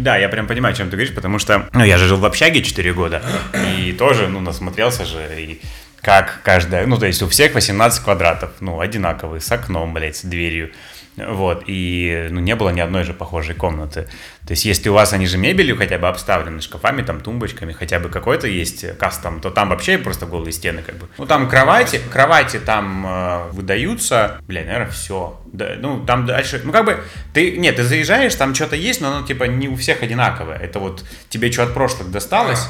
[0.00, 2.24] да, я прям понимаю, о чем ты говоришь, потому что, ну, я же жил в
[2.26, 3.22] общаге 4 года,
[3.78, 5.60] и тоже, ну, насмотрелся же, и
[6.02, 10.22] как каждая, ну, то есть у всех 18 квадратов, ну, одинаковые, с окном, блядь, с
[10.22, 10.70] дверью.
[11.16, 14.08] Вот, и ну, не было ни одной же похожей комнаты.
[14.46, 17.98] То есть, если у вас они же мебелью хотя бы обставлены, шкафами, там, тумбочками, хотя
[17.98, 21.08] бы какой-то есть кастом, то там вообще просто голые стены, как бы.
[21.18, 25.40] Ну, там кровати, кровати там э, выдаются, бля, наверное, все.
[25.52, 27.00] Да, ну, там дальше, ну, как бы,
[27.34, 30.56] ты, нет, ты заезжаешь, там что-то есть, но оно, типа, не у всех одинаковое.
[30.56, 32.66] Это вот тебе что от прошлых досталось,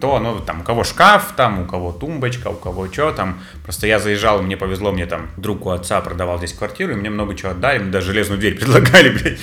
[0.00, 3.40] то оно там у кого шкаф, там у кого тумбочка, у кого что там.
[3.64, 7.10] Просто я заезжал, мне повезло, мне там друг у отца продавал здесь квартиру, и мне
[7.10, 9.40] много чего отдали, мне даже железную дверь предлагали, блядь.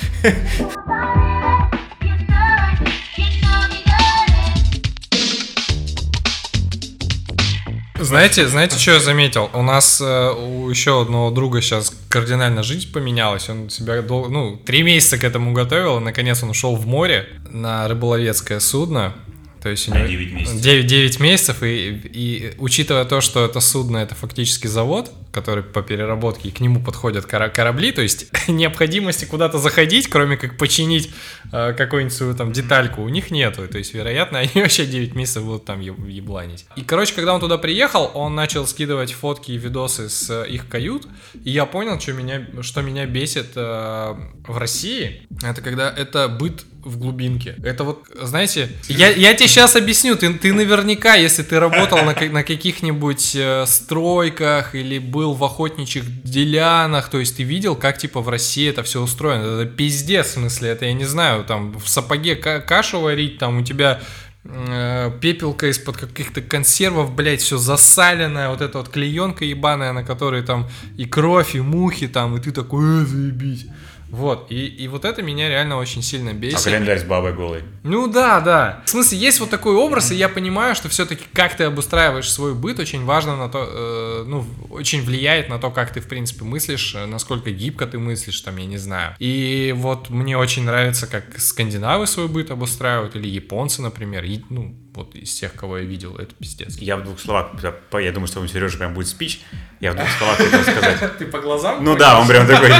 [8.02, 9.48] Знаете, знаете, что я заметил?
[9.52, 13.48] У нас э, у еще одного друга сейчас кардинально жизнь поменялась.
[13.48, 14.28] Он себя дол...
[14.28, 19.14] ну, три месяца к этому готовил, и наконец он ушел в море на рыболовецкое судно.
[19.62, 20.60] То есть у него 9 месяцев.
[20.60, 25.82] 9, 9 месяцев, и, и учитывая то, что это судно, это фактически завод, который по
[25.82, 31.10] переработке, и к нему подходят корабли, то есть необходимости куда-то заходить, кроме как починить
[31.52, 33.68] э, какую-нибудь свою там детальку, у них нету.
[33.68, 36.66] То есть, вероятно, они вообще 9 месяцев будут там ебланить.
[36.74, 41.06] И, короче, когда он туда приехал, он начал скидывать фотки и видосы с их кают,
[41.44, 44.14] и я понял, что меня, что меня бесит э,
[44.46, 47.56] в России, это когда это быт в глубинке.
[47.62, 52.14] Это вот, знаете, я, я тебе сейчас объясню, ты, ты наверняка, если ты работал на,
[52.14, 58.22] на каких-нибудь э, стройках или был в охотничьих делянах, то есть ты видел, как типа
[58.22, 59.60] в России это все устроено.
[59.60, 63.64] Это пиздец, в смысле, это я не знаю, там в сапоге кашу варить, там у
[63.64, 64.00] тебя
[64.44, 70.42] э, пепелка из-под каких-то консервов, блять, все засаленное, вот эта вот клеенка ебаная, на которой
[70.42, 73.66] там и кровь, и мухи там, и ты такой, э, заебись.
[74.12, 76.58] Вот, и, и вот это меня реально очень сильно бесит.
[76.58, 77.64] А календарь с бабой голой.
[77.82, 78.82] Ну да, да.
[78.84, 82.54] В смысле, есть вот такой образ, и я понимаю, что все-таки как ты обустраиваешь свой
[82.54, 86.44] быт, очень важно на то, э, ну, очень влияет на то, как ты, в принципе,
[86.44, 89.16] мыслишь, э, насколько гибко ты мыслишь, там, я не знаю.
[89.18, 94.76] И вот мне очень нравится, как скандинавы свой быт обустраивают, или японцы, например, и, ну,
[94.94, 96.76] вот из тех, кого я видел, это пиздец.
[96.76, 97.52] Я в двух словах,
[97.92, 99.40] я думаю, что у Сережа прям будет спич,
[99.80, 101.16] я в двух словах хотел сказать.
[101.18, 101.82] Ты по глазам?
[101.84, 102.70] Ну да, он прям такой,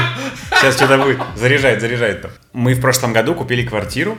[0.50, 2.26] сейчас что-то будет, заряжает, заряжает.
[2.52, 4.18] Мы в прошлом году купили квартиру,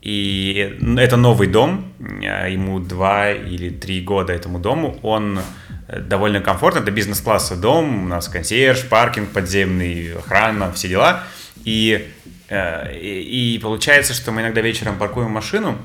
[0.00, 5.40] и это новый дом, ему два или три года этому дому, он
[5.88, 11.24] довольно комфортный, это бизнес-класса дом, у нас консьерж, паркинг подземный, охрана, все дела.
[11.64, 12.08] И,
[12.48, 15.78] э, и, и получается, что мы иногда вечером паркуем машину,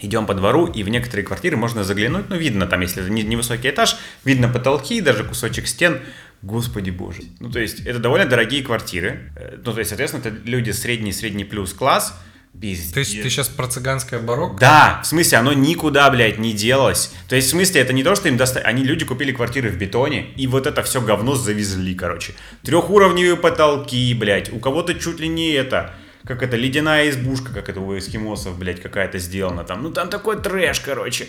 [0.00, 3.70] идем по двору, и в некоторые квартиры можно заглянуть, ну, видно там, если это невысокий
[3.70, 6.00] этаж, видно потолки, даже кусочек стен,
[6.42, 7.22] Господи боже.
[7.40, 9.32] Ну, то есть, это довольно дорогие квартиры.
[9.36, 12.18] Э, ну, то есть, соответственно, это люди средний-средний плюс класс.
[12.60, 12.92] Пиздец.
[12.92, 14.58] То есть, ты сейчас про цыганское барокко?
[14.60, 17.12] Да, в смысле, оно никуда, блядь, не делось.
[17.28, 18.64] То есть, в смысле, это не то, что им достать.
[18.64, 22.34] Они, люди, купили квартиры в бетоне, и вот это все говно завезли, короче.
[22.62, 24.52] Трехуровневые потолки, блядь.
[24.52, 25.94] У кого-то чуть ли не это
[26.26, 29.82] как это, ледяная избушка, как это у эскимосов, блядь, какая-то сделана там.
[29.82, 31.28] Ну, там такой трэш, короче.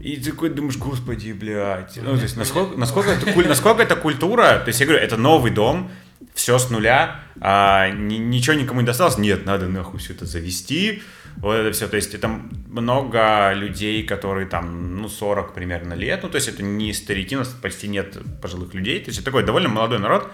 [0.00, 1.96] И ты такой думаешь, господи, блядь.
[1.96, 5.50] Ну, то есть, насколько, насколько, это, насколько это культура, то есть, я говорю, это новый
[5.50, 5.90] дом,
[6.34, 11.02] все с нуля, а, ни, ничего никому не досталось, нет, надо нахуй все это завести,
[11.38, 16.28] вот это все, то есть это много людей, которые там, ну, 40 примерно лет, ну,
[16.28, 19.44] то есть это не старики, у нас почти нет пожилых людей, то есть это такой
[19.44, 20.30] довольно молодой народ,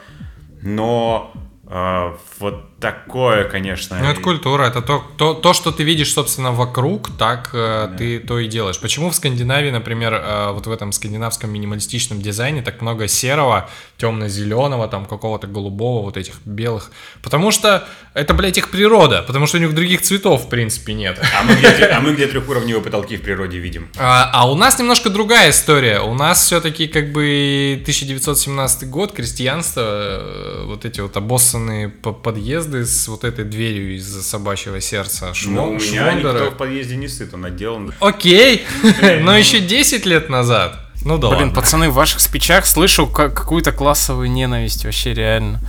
[0.63, 1.33] но
[1.67, 3.99] вот такое, конечно.
[3.99, 7.97] Ну, это культура, это то, то, то, что ты видишь, собственно, вокруг, так э, да.
[7.97, 8.79] ты то и делаешь.
[8.79, 14.89] Почему в Скандинавии, например, э, вот в этом скандинавском минималистичном дизайне так много серого, темно-зеленого,
[14.89, 16.91] там какого-то голубого, вот этих белых?
[17.23, 21.19] Потому что это, блядь, их природа, потому что у них других цветов, в принципе, нет.
[21.41, 23.89] А мы где, а мы где трехуровневые потолки в природе видим?
[23.97, 26.01] А, а у нас немножко другая история.
[26.01, 31.17] У нас все-таки как бы 1917 год, крестьянство, э, вот эти вот
[31.55, 35.33] обоссанные подъезды с вот этой дверью из собачьего сердца.
[35.35, 37.93] Швон, ну, у меня никто в подъезде не сыт, он отделан.
[38.01, 38.65] Окей,
[39.21, 40.81] но еще 10 лет назад.
[41.05, 41.55] Ну да Блин, ладно.
[41.55, 45.61] пацаны, в ваших спичах слышу какую-то классовую ненависть вообще реально.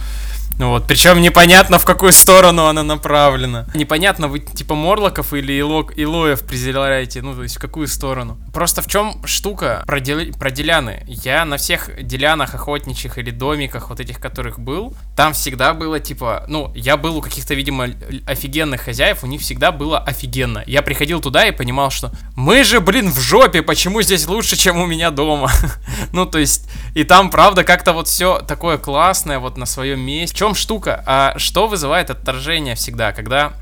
[0.57, 3.65] Ну вот, причем непонятно, в какую сторону она направлена.
[3.75, 8.37] Непонятно, вы типа Морлоков или Ило, Илоев презираете, ну то есть в какую сторону.
[8.53, 11.03] Просто в чем штука про, дел, про деляны?
[11.07, 16.45] Я на всех делянах охотничьих или домиках, вот этих которых был, там всегда было типа,
[16.47, 17.89] ну, я был у каких-то, видимо,
[18.25, 20.63] офигенных хозяев, у них всегда было офигенно.
[20.67, 24.77] Я приходил туда и понимал, что мы же, блин, в жопе, почему здесь лучше, чем
[24.77, 25.51] у меня дома?
[26.13, 30.44] ну, то есть, и там, правда, как-то вот все такое классное, вот на своем месте
[30.45, 31.03] чем штука?
[31.07, 33.53] А что вызывает отторжение всегда, когда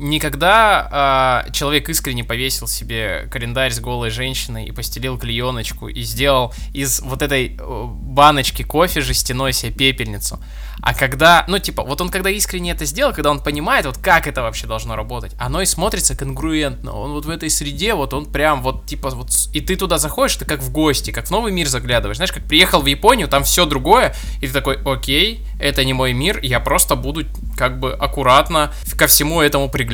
[0.00, 6.54] никогда а, человек искренне повесил себе календарь с голой женщиной и постелил клееночку и сделал
[6.72, 10.40] из вот этой э, баночки кофе жестяной себе пепельницу.
[10.82, 14.26] А когда, ну, типа, вот он когда искренне это сделал, когда он понимает, вот как
[14.26, 16.92] это вообще должно работать, оно и смотрится конгруентно.
[16.92, 20.36] Он вот в этой среде, вот он прям вот, типа, вот, и ты туда заходишь,
[20.36, 22.16] ты как в гости, как в новый мир заглядываешь.
[22.16, 26.14] Знаешь, как приехал в Японию, там все другое, и ты такой, окей, это не мой
[26.14, 27.26] мир, я просто буду
[27.58, 29.89] как бы аккуратно ко всему этому приглядываться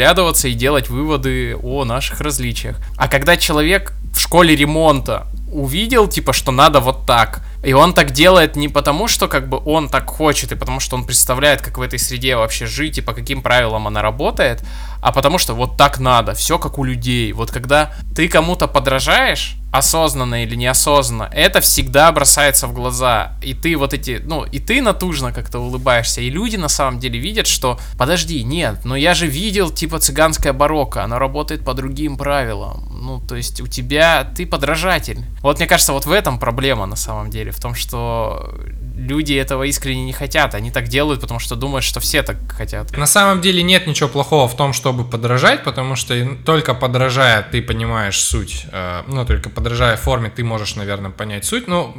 [0.49, 2.77] и делать выводы о наших различиях.
[2.97, 7.43] А когда человек в школе ремонта увидел, типа, что надо вот так.
[7.63, 10.97] И он так делает не потому, что как бы он так хочет, и потому что
[10.97, 14.63] он представляет, как в этой среде вообще жить и по каким правилам она работает,
[15.01, 17.33] а потому что вот так надо, все как у людей.
[17.33, 23.35] Вот когда ты кому-то подражаешь, осознанно или неосознанно, это всегда бросается в глаза.
[23.43, 27.19] И ты вот эти, ну, и ты натужно как-то улыбаешься, и люди на самом деле
[27.19, 32.17] видят, что, подожди, нет, но я же видел, типа, цыганская барокко, оно работает по другим
[32.17, 32.89] правилам.
[32.91, 35.21] Ну, то есть у тебя, ты подражатель.
[35.47, 38.53] Вот мне кажется, вот в этом проблема на самом деле, в том, что
[38.97, 40.57] люди этого искренне не хотят.
[40.57, 42.97] Они так делают, потому что думают, что все так хотят.
[42.97, 47.63] На самом деле нет ничего плохого в том, чтобы подражать, потому что только подражая ты
[47.63, 48.67] понимаешь суть.
[48.73, 51.69] Э, ну, только подражая форме ты можешь, наверное, понять суть.
[51.69, 51.95] Ну,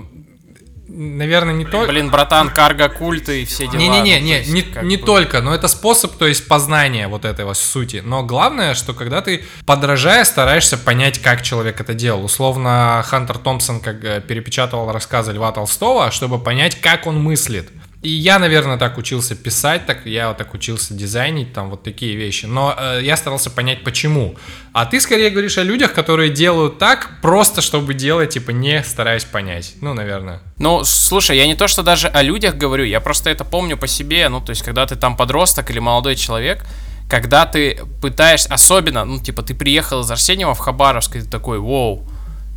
[0.87, 1.91] наверное, не только...
[1.91, 3.79] Блин, братан, карго культы и все дела.
[3.79, 8.01] Не-не-не, не, не, не, не только, но это способ, то есть познания вот этого сути.
[8.03, 12.25] Но главное, что когда ты, подражая, стараешься понять, как человек это делал.
[12.25, 17.69] Условно, Хантер Томпсон как э, перепечатывал рассказы Льва Толстого, чтобы понять, как он мыслит.
[18.07, 22.15] И я, наверное, так учился писать, так я вот так учился дизайнить, там вот такие
[22.15, 22.45] вещи.
[22.45, 24.35] Но э, я старался понять, почему.
[24.71, 29.25] А ты скорее говоришь о людях, которые делают так, просто чтобы делать, типа, не стараясь
[29.25, 29.73] понять.
[29.81, 30.39] Ну, наверное.
[30.57, 33.87] Ну, слушай, я не то, что даже о людях говорю, я просто это помню по
[33.87, 34.29] себе.
[34.29, 36.65] Ну, то есть, когда ты там подросток или молодой человек,
[37.09, 41.59] когда ты пытаешься, особенно, ну, типа, ты приехал из Арсеньева в Хабаровск, и ты такой,
[41.59, 42.07] вау,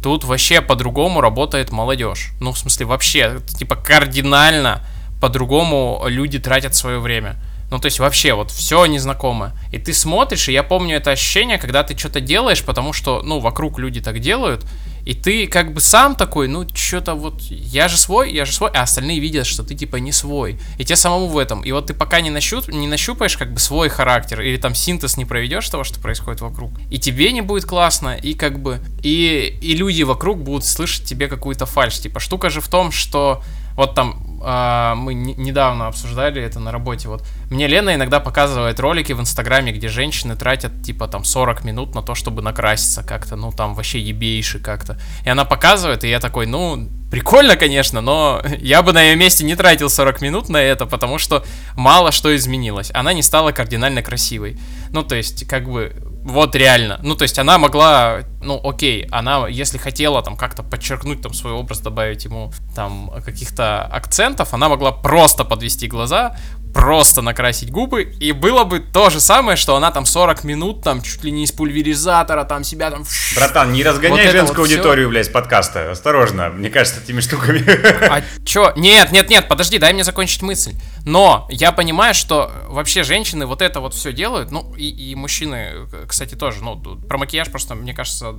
[0.00, 2.30] тут вообще по-другому работает молодежь.
[2.40, 4.86] Ну, в смысле, вообще, типа, кардинально
[5.20, 7.36] по-другому люди тратят свое время.
[7.70, 9.52] Ну, то есть вообще вот все незнакомое.
[9.70, 13.38] И ты смотришь, и я помню это ощущение, когда ты что-то делаешь, потому что, ну,
[13.38, 14.66] вокруг люди так делают,
[15.06, 18.70] и ты как бы сам такой, ну, что-то вот, я же свой, я же свой,
[18.70, 20.58] а остальные видят, что ты типа не свой.
[20.78, 21.62] И тебе самому в этом.
[21.62, 25.16] И вот ты пока не, нащуп, не нащупаешь как бы свой характер, или там синтез
[25.16, 29.58] не проведешь того, что происходит вокруг, и тебе не будет классно, и как бы, и,
[29.62, 32.00] и люди вокруг будут слышать тебе какую-то фальш.
[32.00, 33.42] Типа, штука же в том, что
[33.80, 37.08] вот там а, мы недавно обсуждали это на работе.
[37.08, 41.94] Вот мне Лена иногда показывает ролики в Инстаграме, где женщины тратят типа там 40 минут
[41.94, 44.98] на то, чтобы накраситься как-то, ну там вообще ебейши как-то.
[45.24, 49.44] И она показывает, и я такой, ну прикольно, конечно, но я бы на ее месте
[49.44, 51.42] не тратил 40 минут на это, потому что
[51.74, 52.90] мало что изменилось.
[52.92, 54.58] Она не стала кардинально красивой.
[54.90, 55.94] Ну то есть как бы
[56.30, 56.98] вот реально.
[57.02, 61.52] Ну, то есть она могла, ну, окей, она, если хотела там как-то подчеркнуть там свой
[61.52, 66.36] образ, добавить ему там каких-то акцентов, она могла просто подвести глаза,
[66.72, 71.02] просто накрасить губы, и было бы то же самое, что она там 40 минут, там,
[71.02, 73.04] чуть ли не из пульверизатора, там, себя там...
[73.34, 75.90] Братан, не разгоняй Вот женскую вот аудиторию, блядь, с подкаста.
[75.90, 77.64] Осторожно, мне кажется, этими штуками.
[78.08, 78.72] А чё?
[78.76, 80.74] Нет, нет, нет, подожди, дай мне закончить мысль.
[81.04, 85.88] Но я понимаю, что вообще женщины вот это вот все делают, ну и, и мужчины,
[86.06, 86.62] кстати, тоже.
[86.62, 88.32] Ну, про макияж просто, мне кажется,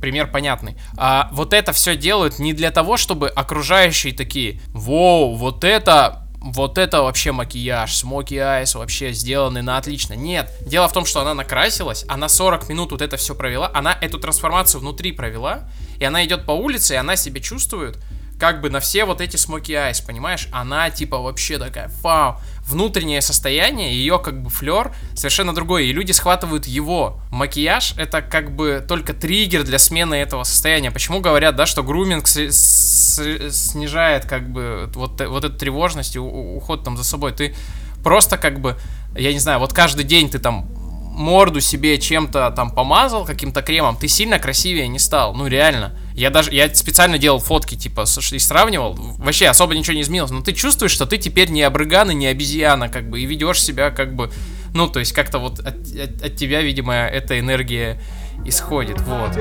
[0.00, 0.76] пример понятный.
[0.96, 6.78] А вот это все делают не для того, чтобы окружающие такие, воу, вот это вот
[6.78, 10.14] это вообще макияж, смоки айс вообще сделанный на отлично.
[10.14, 13.96] Нет, дело в том, что она накрасилась, она 40 минут вот это все провела, она
[14.00, 17.98] эту трансформацию внутри провела, и она идет по улице, и она себя чувствует
[18.38, 20.48] как бы на все вот эти смоки айс, понимаешь?
[20.52, 26.12] Она типа вообще такая, вау, внутреннее состояние, ее как бы флер совершенно другое, и люди
[26.12, 27.20] схватывают его.
[27.30, 30.90] Макияж это как бы только триггер для смены этого состояния.
[30.90, 36.18] Почему говорят, да, что груминг с- с- снижает как бы вот, вот эту тревожность и
[36.18, 37.32] уход там за собой.
[37.32, 37.54] Ты
[38.02, 38.76] просто как бы,
[39.16, 40.68] я не знаю, вот каждый день ты там
[41.16, 45.34] морду себе чем-то там помазал, каким-то кремом, ты сильно красивее не стал.
[45.34, 45.96] Ну, реально.
[46.16, 48.94] Я даже, я специально делал фотки, типа, и сравнивал.
[49.18, 50.30] Вообще особо ничего не изменилось.
[50.30, 53.62] Но ты чувствуешь, что ты теперь не обрыган и не обезьяна, как бы, и ведешь
[53.62, 54.30] себя как бы,
[54.72, 58.00] ну, то есть как-то вот от, от- от тебя, видимо, эта энергия
[58.46, 58.98] исходит.
[59.02, 59.32] Вот.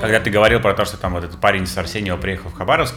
[0.00, 2.94] Когда ты говорил про то, что там вот этот парень с Арсеньева приехал в Хабаровск,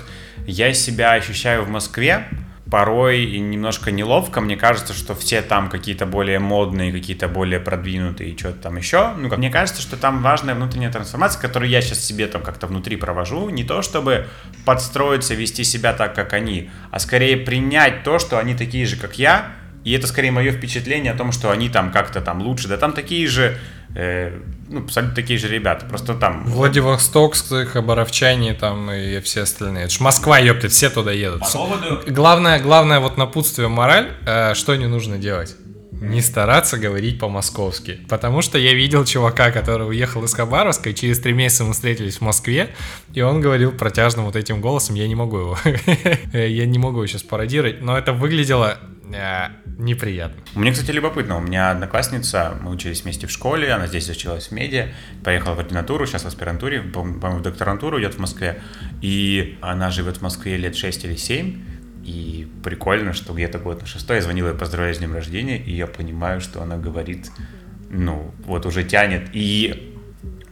[0.48, 2.26] я себя ощущаю в Москве
[2.70, 4.42] порой и немножко неловко.
[4.42, 9.14] Мне кажется, что все там какие-то более модные, какие-то более продвинутые и что-то там еще.
[9.18, 12.96] Ну, мне кажется, что там важная внутренняя трансформация, которую я сейчас себе там как-то внутри
[12.96, 13.50] провожу.
[13.50, 14.28] Не то, чтобы
[14.66, 19.20] подстроиться, вести себя так, как они, а скорее принять то, что они такие же, как
[19.20, 19.52] я,
[19.84, 22.70] и это скорее мое впечатление о том, что они там как-то там лучше.
[22.70, 23.58] Да там такие же,
[23.96, 24.32] э,
[24.74, 25.86] ну, абсолютно такие же ребята.
[25.86, 26.46] Просто там...
[26.46, 27.36] Владивосток,
[27.72, 29.86] Хабаровчане там и все остальные.
[29.86, 31.42] Это ж Москва, ёпта, все туда едут.
[31.42, 32.02] По поводу...
[32.08, 35.56] Главное, главное вот напутствие мораль, э, что не нужно делать.
[35.92, 38.00] Не стараться говорить по-московски.
[38.10, 42.18] Потому что я видел чувака, который уехал из Хабаровска, и через три месяца мы встретились
[42.18, 42.76] в Москве,
[43.14, 45.58] и он говорил протяжным вот этим голосом, я не могу его,
[46.34, 48.80] я не могу его сейчас пародировать, но это выглядело
[49.14, 49.48] э,
[49.78, 50.42] неприятно.
[50.56, 51.38] Мне, кстати, любопытно.
[51.38, 54.88] У меня одноклассница, мы учились вместе в школе, она здесь училась в медиа,
[55.24, 58.62] поехала в ординатуру, сейчас в аспирантуре, по- по-моему, в докторантуру идет в Москве.
[59.02, 61.62] И она живет в Москве лет 6 или 7.
[62.04, 65.74] И прикольно, что где-то год на шестой я звонил ей поздравляю с днем рождения, и
[65.74, 67.32] я понимаю, что она говорит,
[67.90, 69.30] ну, вот уже тянет.
[69.32, 69.96] И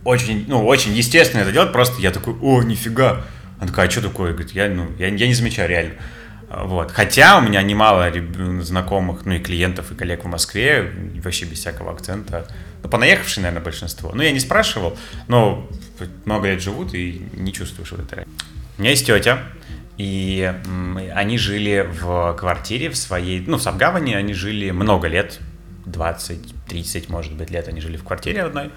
[0.06, 3.24] очень, ну, очень естественно это делать, просто я такой, о, нифига.
[3.60, 4.32] Она такая, а что такое?
[4.32, 5.94] Говорит, я, ну, я, я не замечаю реально.
[6.54, 6.92] Вот.
[6.92, 8.12] Хотя у меня немало
[8.62, 10.92] знакомых, ну и клиентов, и коллег в Москве,
[11.24, 12.48] вообще без всякого акцента.
[12.84, 14.12] Ну, понаехавшие, наверное, большинство.
[14.14, 15.70] Ну, я не спрашивал, но
[16.26, 18.26] много лет живут и не чувствуешь вот это.
[18.78, 19.44] У меня есть тетя,
[19.98, 20.54] и
[21.14, 25.40] они жили в квартире в своей, ну, в Савгаване они жили много лет,
[25.86, 28.72] 20-30, может быть, лет они жили в квартире одной,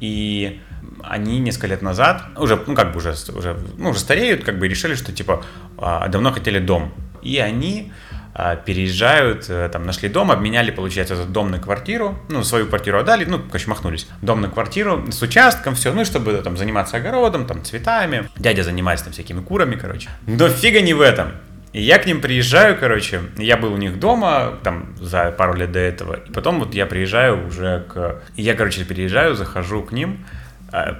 [0.00, 0.60] и
[1.02, 4.68] они несколько лет назад, уже, ну, как бы уже, уже, ну, уже стареют, как бы
[4.68, 5.44] решили, что, типа,
[5.78, 6.92] а, давно хотели дом,
[7.26, 7.92] и они
[8.38, 12.98] а, переезжают, э, там, нашли дом, обменяли, получается, этот дом на квартиру, ну, свою квартиру
[12.98, 17.46] отдали, ну, короче, махнулись, дом на квартиру с участком, все, ну, чтобы там заниматься огородом,
[17.46, 21.32] там, цветами, дядя занимается там всякими курами, короче, но фига не в этом,
[21.72, 25.72] и я к ним приезжаю, короче, я был у них дома, там, за пару лет
[25.72, 28.22] до этого, и потом вот я приезжаю уже к...
[28.36, 30.26] Я, короче, переезжаю, захожу к ним,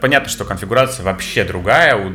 [0.01, 2.09] Понятно, что конфигурация вообще другая, у,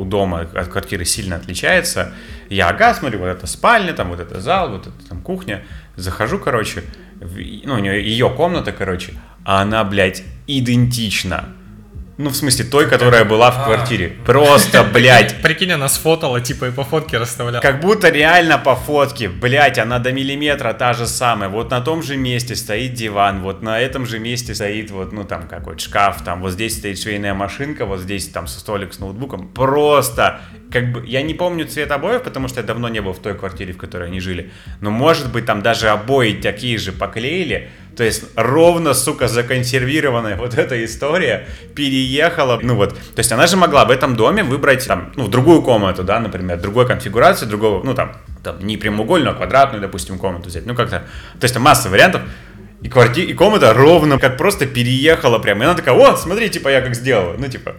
[0.00, 2.12] у дома от квартиры сильно отличается.
[2.48, 5.62] Я, ага, смотрю, вот это спальня, там вот это зал, вот это там кухня.
[5.96, 6.84] Захожу, короче,
[7.20, 9.12] в- ну, у нее ее комната, короче,
[9.44, 11.48] а она, блядь, идентична.
[12.16, 14.12] Ну, в смысле, той, которая была в квартире.
[14.24, 17.60] Просто, блядь, Прикинь, она сфотала, типа, и по фотке расставляла.
[17.60, 21.48] как будто реально по фотке, блять, она до миллиметра та же самая.
[21.48, 25.24] Вот на том же месте стоит диван, вот на этом же месте стоит вот, ну
[25.24, 29.48] там какой-то шкаф, там вот здесь стоит швейная машинка, вот здесь там столик с ноутбуком.
[29.48, 33.18] Просто, как бы, я не помню цвет обоев, потому что я давно не был в
[33.18, 34.52] той квартире, в которой они жили.
[34.80, 40.54] Но может быть там даже обои такие же поклеили, то есть ровно, сука, законсервированная вот
[40.54, 45.12] эта история переехала, ну вот, то есть она же могла в этом доме выбрать там,
[45.16, 49.80] ну, другую комнату, да, например, другой конфигурации, другого, ну там, там не прямоугольную, а квадратную,
[49.80, 51.04] допустим, комнату взять, ну как-то,
[51.40, 52.22] то есть там масса вариантов,
[52.82, 53.22] и, кварти...
[53.24, 56.94] и комната ровно как просто переехала прям, и она такая, вот, смотри, типа, я как
[56.94, 57.74] сделала, ну типа,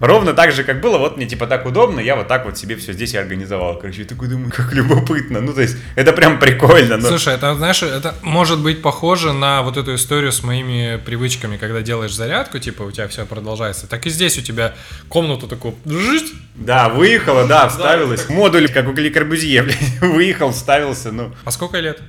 [0.00, 2.76] ровно так же, как было, вот мне типа так удобно, я вот так вот себе
[2.76, 3.78] все здесь и организовал.
[3.78, 5.40] Короче, я такой думаю, как любопытно.
[5.40, 6.96] Ну, то есть, это прям прикольно.
[6.96, 7.08] Но...
[7.08, 11.82] Слушай, это, знаешь, это может быть похоже на вот эту историю с моими привычками, когда
[11.82, 13.86] делаешь зарядку, типа, у тебя все продолжается.
[13.86, 14.74] Так и здесь у тебя
[15.08, 15.74] комнату такую...
[15.84, 18.28] жить, Да, выехала, да, вставилась.
[18.28, 21.34] Модуль, как у Ли Корбюзье, блядь, выехал, вставился, ну.
[21.44, 22.00] А сколько лет?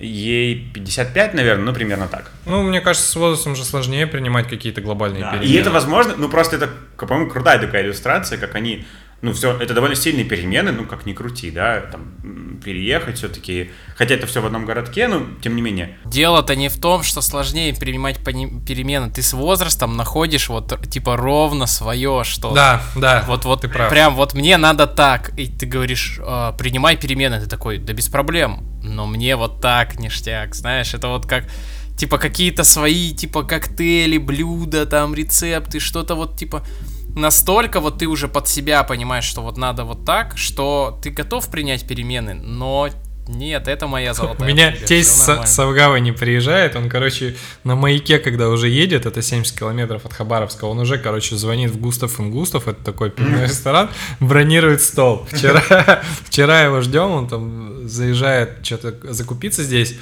[0.00, 2.30] Ей 55, наверное, ну, примерно так.
[2.46, 5.52] Ну, мне кажется, с возрастом же сложнее принимать какие-то глобальные Да, перемены.
[5.52, 8.86] И это возможно, ну просто это, по-моему, крутая такая иллюстрация, как они,
[9.22, 14.14] ну все, это довольно сильные перемены, ну как ни крути, да, там переехать все-таки, хотя
[14.14, 15.96] это все в одном городке, но тем не менее.
[16.04, 19.10] Дело-то не в том, что сложнее принимать пони- перемены.
[19.10, 22.54] Ты с возрастом находишь вот типа ровно свое что-то.
[22.54, 23.90] Да, да, Вот, вот ты прав.
[23.90, 28.08] прям вот мне надо так, и ты говоришь, «А, принимай перемены, ты такой, да без
[28.08, 31.44] проблем, но мне вот так ништяк, знаешь, это вот как
[31.96, 36.64] типа какие-то свои типа коктейли, блюда, там рецепты, что-то вот типа
[37.20, 41.48] настолько вот ты уже под себя понимаешь, что вот надо вот так, что ты готов
[41.48, 42.88] принять перемены, но
[43.28, 44.48] нет, это моя У золотая.
[44.48, 45.46] меня пуля, тесть с.
[45.46, 50.64] Савгава не приезжает, он, короче, на маяке, когда уже едет, это 70 километров от Хабаровска,
[50.64, 55.26] он уже, короче, звонит в Густав и Густав, это такой пивной ресторан, бронирует стол.
[55.30, 59.96] Вчера, вчера его ждем, он там заезжает что-то закупиться здесь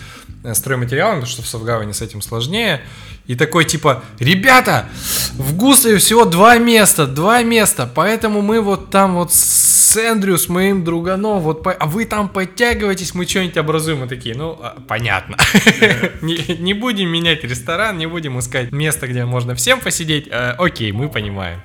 [0.55, 2.83] стройматериалами, потому что в Савгаване с этим сложнее,
[3.27, 4.89] и такой типа, ребята,
[5.35, 10.49] в Густаве всего два места, два места, поэтому мы вот там вот с Эндрю, с
[10.49, 14.01] моим друганом, вот, а вы там подтягиваетесь, мы что-нибудь образуем.
[14.01, 15.37] Мы такие, ну, а, понятно.
[16.23, 20.29] Не будем менять ресторан, не будем искать место, где можно всем посидеть.
[20.31, 21.61] Э, Окей, мы понимаем.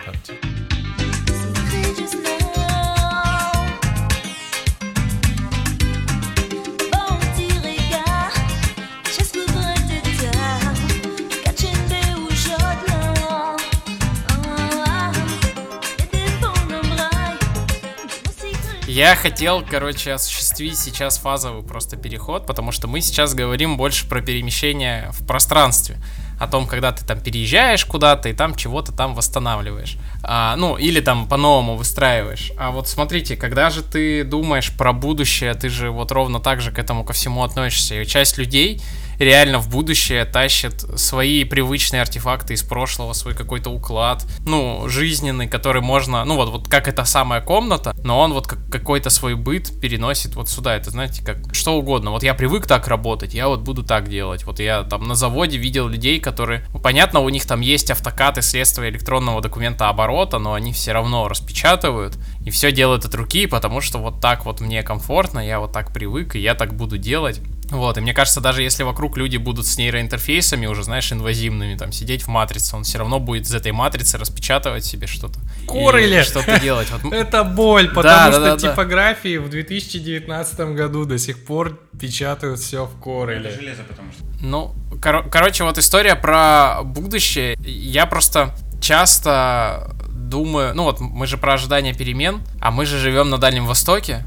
[18.93, 24.21] Я хотел, короче, осуществить сейчас фазовый просто переход, потому что мы сейчас говорим больше про
[24.21, 25.97] перемещение в пространстве.
[26.39, 29.97] О том, когда ты там переезжаешь куда-то и там чего-то там восстанавливаешь.
[30.21, 32.51] А, ну, или там по-новому выстраиваешь.
[32.55, 36.71] А вот смотрите, когда же ты думаешь про будущее, ты же вот ровно так же
[36.71, 37.99] к этому ко всему относишься.
[37.99, 38.79] И часть людей
[39.19, 45.81] реально в будущее тащит свои привычные артефакты из прошлого, свой какой-то уклад, ну, жизненный, который
[45.81, 49.79] можно, ну, вот, вот как эта самая комната, но он вот как какой-то свой быт
[49.79, 50.75] переносит вот сюда.
[50.75, 52.11] Это, знаете, как что угодно.
[52.11, 54.43] Вот я привык так работать, я вот буду так делать.
[54.45, 58.41] Вот я там на заводе видел людей, которые, ну, понятно, у них там есть автокаты,
[58.41, 63.81] средства электронного документа оборота, но они все равно распечатывают и все делают от руки, потому
[63.81, 67.41] что вот так вот мне комфортно, я вот так привык, и я так буду делать.
[67.69, 71.91] Вот, и мне кажется, даже если вокруг люди будут с нейроинтерфейсами, уже, знаешь, инвазивными, там,
[71.91, 75.39] сидеть в матрице, он все равно будет из этой матрицы распечатывать себе что-то.
[75.63, 76.23] И Корреле!
[76.23, 76.87] Что-то делать.
[76.91, 78.69] Вот, Это боль, потому Да, что да, да, да.
[78.69, 83.49] типографии в 2019 году до сих пор печатают все в Кореле.
[83.49, 84.23] железо, потому что...
[84.41, 87.55] Ну, коро- короче, вот история про будущее.
[87.65, 93.29] Я просто часто думаю, ну вот мы же про ожидание перемен, а мы же живем
[93.29, 94.23] на Дальнем Востоке,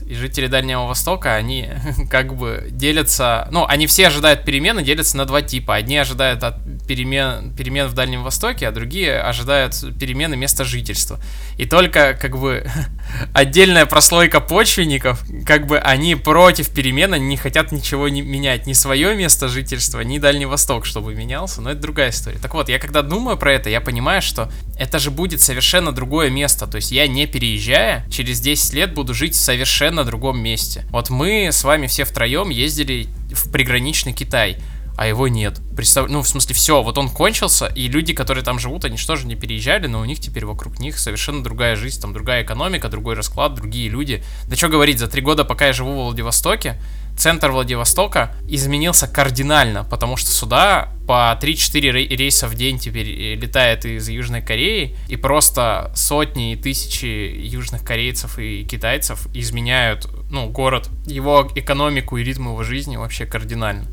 [0.00, 1.68] вот, и жители Дальнего Востока, они
[2.10, 5.74] как бы делятся, ну, они все ожидают перемены, делятся на два типа.
[5.74, 6.56] Одни ожидают от
[6.86, 11.20] перемен, перемен в Дальнем Востоке, а другие ожидают перемены места жительства.
[11.56, 12.66] И только как бы
[13.32, 18.72] отдельная прослойка почвенников, как бы они против перемен, они не хотят ничего не менять, ни
[18.72, 22.38] свое место жительства, ни Дальний Восток, чтобы менялся, но это другая история.
[22.38, 26.30] Так вот, я когда думаю про это, я понимаю, что это же будет совершенно другое
[26.30, 30.84] место, то есть я не переезжая, через 10 лет буду жить в совершенно другом месте.
[30.90, 34.58] Вот мы с вами все втроем ездили в приграничный Китай,
[34.96, 35.60] а его нет.
[35.76, 39.16] Представь, ну, в смысле, все, вот он кончился, и люди, которые там живут, они что
[39.16, 42.88] же не переезжали, но у них теперь вокруг них совершенно другая жизнь, там другая экономика,
[42.88, 44.22] другой расклад, другие люди.
[44.48, 46.80] Да что говорить, за три года, пока я живу в Владивостоке,
[47.16, 53.34] центр Владивостока изменился кардинально, потому что сюда по 3-4 рей- рейса в день теперь э,
[53.34, 60.48] летает из Южной Кореи, и просто сотни и тысячи южных корейцев и китайцев изменяют, ну,
[60.48, 63.86] город, его экономику и ритм его жизни вообще кардинально.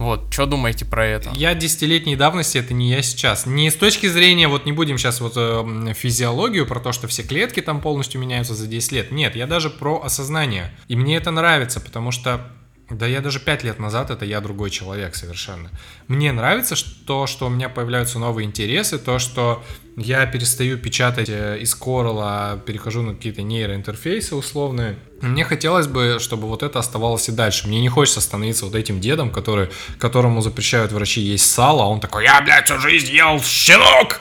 [0.00, 1.30] Вот, что думаете про это?
[1.34, 3.44] Я десятилетней давности, это не я сейчас.
[3.44, 7.22] Не с точки зрения, вот не будем сейчас вот э, физиологию, про то, что все
[7.22, 9.12] клетки там полностью меняются за 10 лет.
[9.12, 10.72] Нет, я даже про осознание.
[10.88, 12.50] И мне это нравится, потому что
[12.88, 15.70] да я даже 5 лет назад, это я другой человек совершенно.
[16.08, 16.76] Мне нравится
[17.06, 19.62] то, что у меня появляются новые интересы, то, что
[19.98, 24.96] я перестаю печатать э, из Coral, а перехожу на какие-то нейроинтерфейсы условные.
[25.20, 27.68] Мне хотелось бы, чтобы вот это оставалось и дальше.
[27.68, 29.68] Мне не хочется становиться вот этим дедом, который,
[29.98, 34.20] которому запрещают врачи есть сало, а он такой, я, блядь, всю жизнь ел щенок!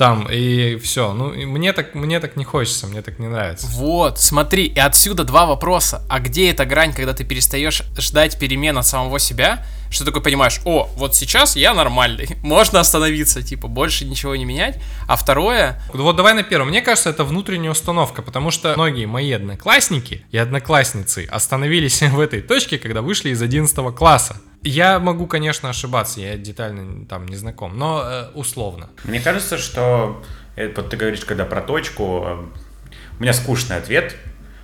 [0.00, 1.12] там, и все.
[1.12, 3.66] Ну, и мне так, мне так не хочется, мне так не нравится.
[3.66, 6.00] Вот, смотри, и отсюда два вопроса.
[6.08, 9.66] А где эта грань, когда ты перестаешь ждать перемен от самого себя?
[9.90, 14.44] Что ты такой понимаешь, о, вот сейчас я нормальный, можно остановиться, типа, больше ничего не
[14.44, 14.80] менять.
[15.08, 16.68] А второе, Вот давай на первом.
[16.68, 22.40] Мне кажется, это внутренняя установка, потому что многие мои одноклассники и одноклассницы остановились в этой
[22.40, 24.40] точке, когда вышли из 11 класса.
[24.62, 28.90] Я могу, конечно, ошибаться, я детально там не знаком, но э, условно.
[29.04, 30.22] Мне кажется, что
[30.54, 32.44] это, вот ты говоришь, когда про точку, э,
[33.18, 34.16] у меня скучный ответ.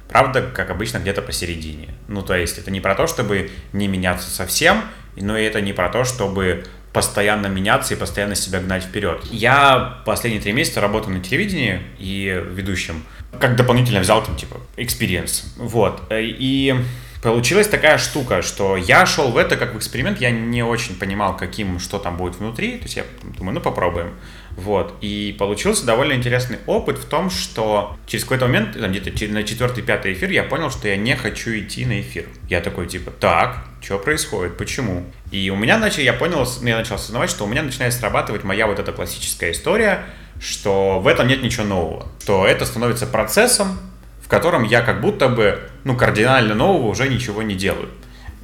[0.08, 1.94] Правда, как обычно, где-то посередине.
[2.08, 4.84] Ну, то есть, это не про то, чтобы не меняться совсем,
[5.16, 9.22] но и это не про то, чтобы постоянно меняться и постоянно себя гнать вперед.
[9.30, 13.02] Я последние три месяца работаю на телевидении и ведущим.
[13.38, 15.44] Как дополнительно взял там, типа, experience.
[15.58, 16.00] Вот.
[16.10, 16.74] И
[17.22, 21.36] получилась такая штука, что я шел в это как в эксперимент, я не очень понимал,
[21.36, 23.04] каким, что там будет внутри, то есть я
[23.36, 24.14] думаю, ну попробуем.
[24.56, 24.94] Вот.
[25.02, 30.14] И получился довольно интересный опыт в том, что через какой-то момент, там, где-то на четвертый-пятый
[30.14, 32.26] эфир, я понял, что я не хочу идти на эфир.
[32.48, 35.04] Я такой, типа, так, что происходит, почему?
[35.30, 38.66] И у меня начал, я понял, я начал осознавать, что у меня начинает срабатывать моя
[38.66, 40.04] вот эта классическая история,
[40.40, 43.78] что в этом нет ничего нового, что это становится процессом,
[44.22, 47.90] в котором я как будто бы, ну, кардинально нового уже ничего не делаю.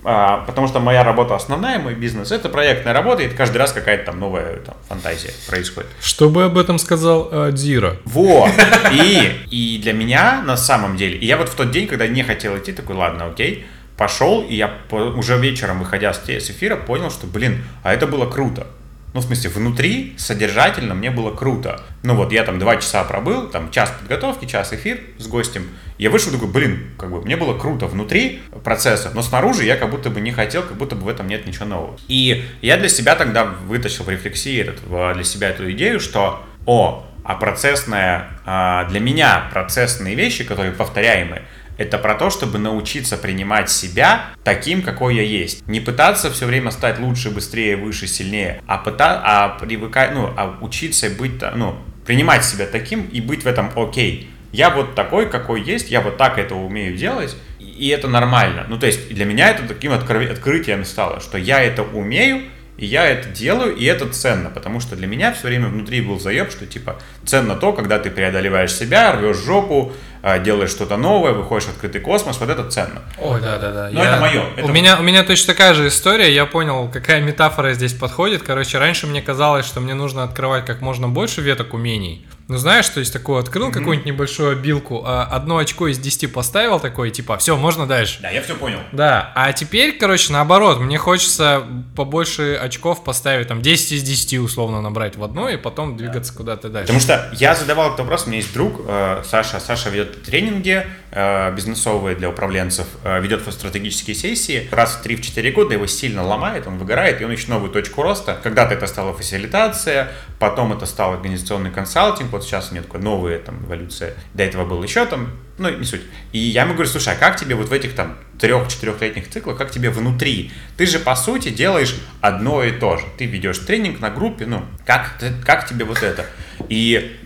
[0.05, 3.73] А, потому что моя работа основная, мой бизнес, это проектная работа, и это каждый раз
[3.73, 5.91] какая-то там новая там, фантазия происходит.
[6.01, 7.97] Что бы об этом сказал э, Дира?
[8.05, 8.51] Вот.
[8.93, 12.25] И, и для меня на самом деле, и я вот в тот день, когда не
[12.25, 13.65] хотел идти, такой, ладно, окей,
[13.97, 18.09] пошел, и я по- уже вечером, выходя с, с эфира, понял, что, блин, а это
[18.09, 18.67] было круто.
[19.15, 21.83] Ну, в смысле, внутри, содержательно мне было круто.
[22.03, 25.69] Ну вот, я там два часа пробыл, там час подготовки, час эфир с гостем.
[25.99, 29.91] Я вышел такой, блин, как бы мне было круто внутри процесса, но снаружи я как
[29.91, 31.99] будто бы не хотел, как будто бы в этом нет ничего нового.
[32.09, 34.81] И я для себя тогда вытащил в рефлексии этот,
[35.15, 41.43] для себя эту идею, что, о, а процессная, а, для меня процессные вещи, которые повторяемые,
[41.79, 45.67] это про то, чтобы научиться принимать себя таким, какой я есть.
[45.67, 50.59] Не пытаться все время стать лучше, быстрее, выше, сильнее, а, пыта, а привыкать, ну, а
[50.61, 54.31] учиться быть, ну, принимать себя таким и быть в этом окей.
[54.53, 58.67] Я вот такой, какой есть, я вот так это умею делать, и это нормально.
[58.69, 62.43] Ну, то есть для меня это таким откры- открытием стало, что я это умею,
[62.79, 66.19] и я это делаю, и это ценно, потому что для меня все время внутри был
[66.19, 69.93] заеб, что типа ценно то, когда ты преодолеваешь себя, рвешь жопу,
[70.23, 73.03] а, делаешь что-то новое, выходишь в открытый космос, вот это ценно.
[73.19, 73.91] Ой, да, да, да.
[73.93, 76.33] Ну, это моё, это- У меня, у меня точно такая же история.
[76.33, 78.43] Я понял, какая метафора здесь подходит.
[78.43, 82.25] Короче, раньше мне казалось, что мне нужно открывать как можно больше веток умений.
[82.49, 86.81] Ну, знаешь, то есть такое открыл какую-нибудь небольшую обилку, а одно очко из 10 поставил
[86.81, 88.19] такое, типа, все, можно дальше.
[88.21, 88.79] Да, я все понял.
[88.93, 91.65] Да, а теперь, короче, наоборот, мне хочется
[91.97, 96.69] побольше очков поставить, там, 10 из 10 условно набрать в одно и потом двигаться куда-то
[96.69, 96.93] дальше.
[96.93, 99.61] Потому что я задавал этот вопрос, у меня есть друг, э, Саша.
[99.61, 104.69] Саша ведет тренинги бизнесовые для управленцев, э, ведет стратегические сессии.
[104.71, 108.39] Раз в 3-4 года его сильно ломает, он выгорает, и он ищет новую точку роста.
[108.43, 113.39] Когда-то это стала фасилитация, потом это стал организационный консалтинг, вот сейчас у него такая новая
[113.39, 114.15] там эволюция.
[114.33, 116.03] До этого был еще там, ну, не суть.
[116.33, 119.71] И я ему говорю, слушай, а как тебе вот в этих там трех-четырехлетних циклах, как
[119.71, 120.51] тебе внутри?
[120.79, 123.05] Ты же, по сути, делаешь одно и то же.
[123.19, 126.25] Ты ведешь тренинг на группе, ну, как, как тебе вот это?
[126.69, 127.19] И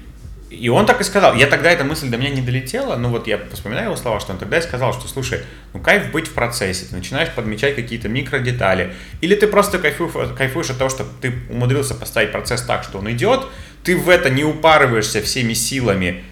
[0.57, 1.35] и он так и сказал.
[1.35, 4.33] Я тогда эта мысль до меня не долетела, ну вот я вспоминаю его слова, что
[4.33, 5.41] он тогда и сказал, что слушай,
[5.73, 10.71] ну кайф быть в процессе, ты начинаешь подмечать какие-то микродетали, или ты просто кайфуешь, кайфуешь
[10.71, 13.47] от того, что ты умудрился поставить процесс так, что он идет,
[13.85, 16.25] ты в это не упарываешься всеми силами,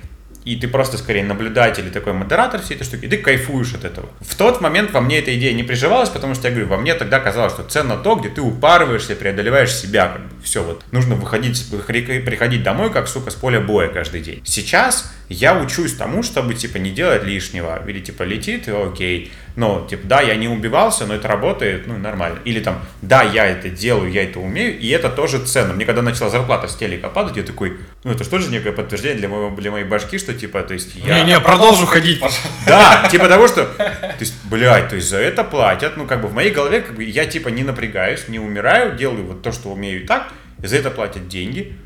[0.44, 3.84] и ты просто скорее наблюдатель и такой модератор всей этой штуки, и ты кайфуешь от
[3.84, 4.08] этого.
[4.20, 6.94] В тот момент во мне эта идея не приживалась, потому что я говорю, во мне
[6.94, 11.14] тогда казалось, что ценно то, где ты упарываешься, преодолеваешь себя, как бы, все, вот, нужно
[11.14, 14.42] выходить, приходить домой, как, сука, с поля боя каждый день.
[14.44, 20.06] Сейчас я учусь тому, чтобы, типа, не делать лишнего, или, типа, летит, окей, но, типа,
[20.06, 22.40] да, я не убивался, но это работает, ну, нормально.
[22.44, 25.74] Или там, да, я это делаю, я это умею, и это тоже ценно.
[25.74, 29.18] Мне когда начала зарплата с телека падать, я такой, ну, это же тоже некое подтверждение
[29.18, 31.20] для, моего, для моей башки, что, типа, то есть я...
[31.20, 32.48] Не-не, продолжу ходить, пожалуйста.
[32.66, 36.28] Да, типа того, что, то есть, блядь, то есть за это платят, ну, как бы
[36.28, 39.68] в моей голове, как бы, я, типа, не напрягаюсь, не умираю, делаю вот то, что
[39.68, 40.32] умею и так,
[40.62, 41.76] и за это платят деньги.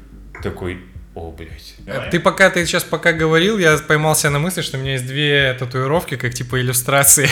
[0.42, 0.78] Такой,
[1.18, 1.74] о, блядь.
[1.86, 5.06] Э, Ты пока ты сейчас пока говорил, я поймался на мысли, что у меня есть
[5.06, 7.28] две татуировки, как типа иллюстрации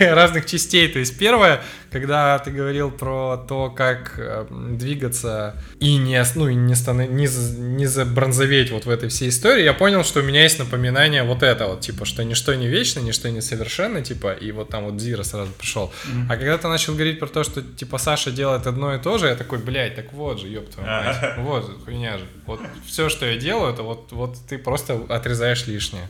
[0.14, 0.88] разных частей.
[0.88, 1.60] То есть первая,
[1.90, 7.28] когда ты говорил про то, как э, двигаться и не, ну, и не, стана- не,
[7.76, 11.42] не забронзоветь вот в этой всей истории, я понял, что у меня есть напоминание вот
[11.42, 15.00] это вот, типа, что ничто не вечно, ничто не совершенно, типа, и вот там вот
[15.00, 15.92] Зира сразу пришел.
[16.28, 19.26] А когда ты начал говорить про то, что, типа, Саша делает одно и то же,
[19.26, 22.24] я такой, блядь, так вот же, ёб твою мать, вот же, хуйня же.
[22.46, 26.08] Вот все, что я делаю, это вот, вот ты просто отрезаешь лишнее.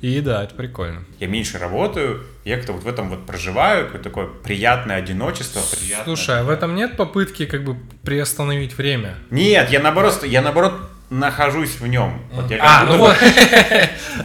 [0.00, 1.04] И да, это прикольно.
[1.18, 6.04] Я меньше работаю, я как-то вот в этом вот проживаю, какое-то такое приятное одиночество, приятное...
[6.04, 9.16] Слушай, а в этом нет попытки как бы приостановить время?
[9.30, 10.72] Нет, я наоборот, я наоборот
[11.10, 12.22] нахожусь в нем.
[12.32, 13.16] Вот я А, ну вот.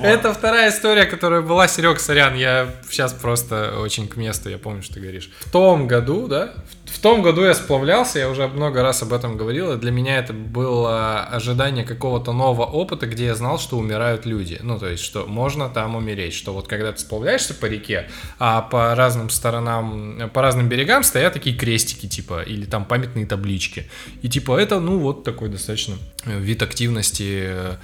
[0.01, 1.67] Это вторая история, которая была.
[1.67, 5.31] Серег, сорян, я сейчас просто очень к месту, я помню, что ты говоришь.
[5.39, 6.53] В том году, да?
[6.85, 10.17] В том году я сплавлялся, я уже много раз об этом говорил, и для меня
[10.17, 14.59] это было ожидание какого-то нового опыта, где я знал, что умирают люди.
[14.61, 18.61] Ну, то есть, что можно там умереть, что вот когда ты сплавляешься по реке, а
[18.61, 23.89] по разным сторонам, по разным берегам стоят такие крестики, типа, или там памятные таблички.
[24.21, 27.75] И типа это, ну, вот такой достаточно вид активности э,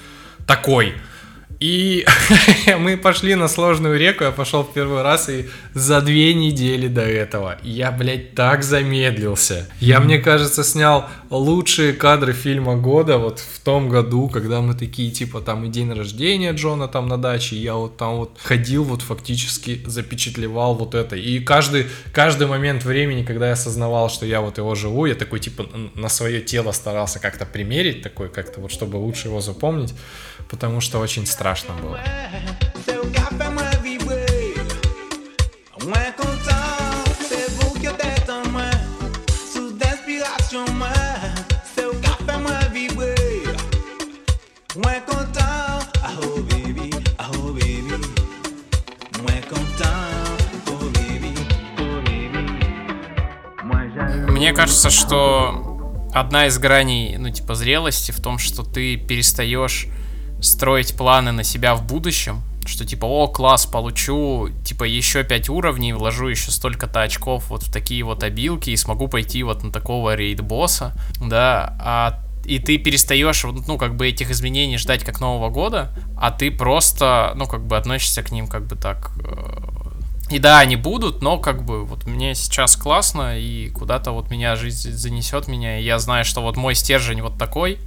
[0.45, 0.95] такой.
[1.61, 2.07] И
[2.79, 5.45] мы пошли на сложную реку, я пошел в первый раз и
[5.75, 9.69] за две недели до этого я, блядь, так замедлился.
[9.79, 15.11] Я, мне кажется, снял лучшие кадры фильма года вот в том году, когда мы такие,
[15.11, 19.03] типа, там и день рождения Джона там на даче, я вот там вот ходил, вот
[19.03, 21.15] фактически запечатлевал вот это.
[21.15, 25.39] И каждый, каждый момент времени, когда я осознавал, что я вот его живу, я такой,
[25.39, 29.93] tипа, н- на свое тело старался как-то примерить, такой, как-то вот, чтобы лучше его запомнить,
[30.51, 31.97] потому что очень страшно было.
[32.03, 32.35] Ah
[32.93, 33.39] oh ah
[46.21, 46.71] oh oh oh.
[54.29, 59.87] Мне кажется, что одна из граней, ну, типа, зрелости в том, что ты перестаешь
[60.41, 65.93] строить планы на себя в будущем, что типа, о, класс, получу, типа, еще 5 уровней,
[65.93, 70.15] вложу еще столько-то очков вот в такие вот обилки и смогу пойти вот на такого
[70.15, 75.91] рейд-босса, да, а и ты перестаешь, ну, как бы этих изменений ждать как Нового года,
[76.17, 79.81] а ты просто, ну, как бы относишься к ним как бы так э,
[80.31, 84.55] и да, они будут, но как бы вот мне сейчас классно, и куда-то вот меня
[84.55, 87.79] жизнь занесет меня, и я знаю, что вот мой стержень вот такой,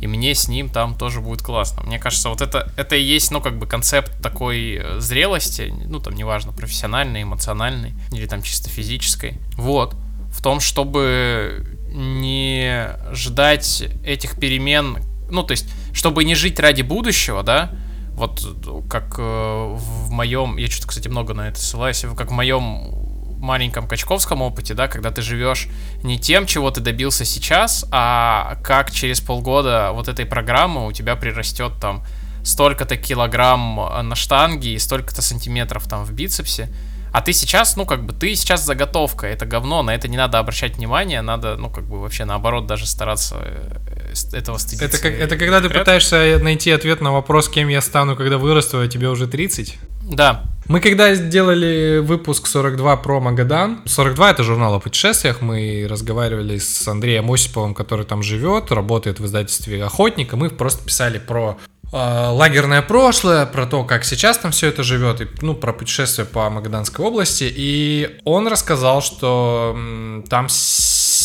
[0.00, 1.82] и мне с ним там тоже будет классно.
[1.82, 6.00] Мне кажется, вот это, это и есть, ну, как бы концепт такой э, зрелости, ну,
[6.00, 9.38] там, неважно, профессиональной, эмоциональной, или там чисто физической.
[9.56, 9.94] Вот.
[10.30, 14.98] В том, чтобы не ждать этих перемен,
[15.30, 17.72] ну, то есть, чтобы не жить ради будущего, да,
[18.12, 22.34] вот э, как э, в моем, я что-то, кстати, много на это ссылаюсь, как в
[22.34, 23.07] моем
[23.38, 25.68] маленьком качковском опыте, да, когда ты живешь
[26.02, 31.16] не тем, чего ты добился сейчас, а как через полгода вот этой программы у тебя
[31.16, 32.04] прирастет там
[32.44, 36.68] столько-то килограмм э, на штанге и столько-то сантиметров там в бицепсе,
[37.12, 40.38] а ты сейчас, ну, как бы, ты сейчас заготовка, это говно, на это не надо
[40.38, 44.86] обращать внимание, надо, ну, как бы, вообще наоборот даже стараться э, этого стыдиться.
[44.86, 48.80] Это, как, это когда ты пытаешься найти ответ на вопрос, кем я стану, когда вырасту,
[48.80, 49.78] а тебе уже 30.
[50.08, 56.58] Да, Мы когда сделали выпуск 42 про Магадан, 42 это журнал о путешествиях, мы разговаривали
[56.58, 61.58] с Андреем Осиповым, который там живет, работает в издательстве «Охотник», и мы просто писали про
[61.90, 66.26] э, лагерное прошлое, про то, как сейчас там все это живет, и, ну, про путешествия
[66.26, 69.76] по Магаданской области, и он рассказал, что
[70.28, 70.48] там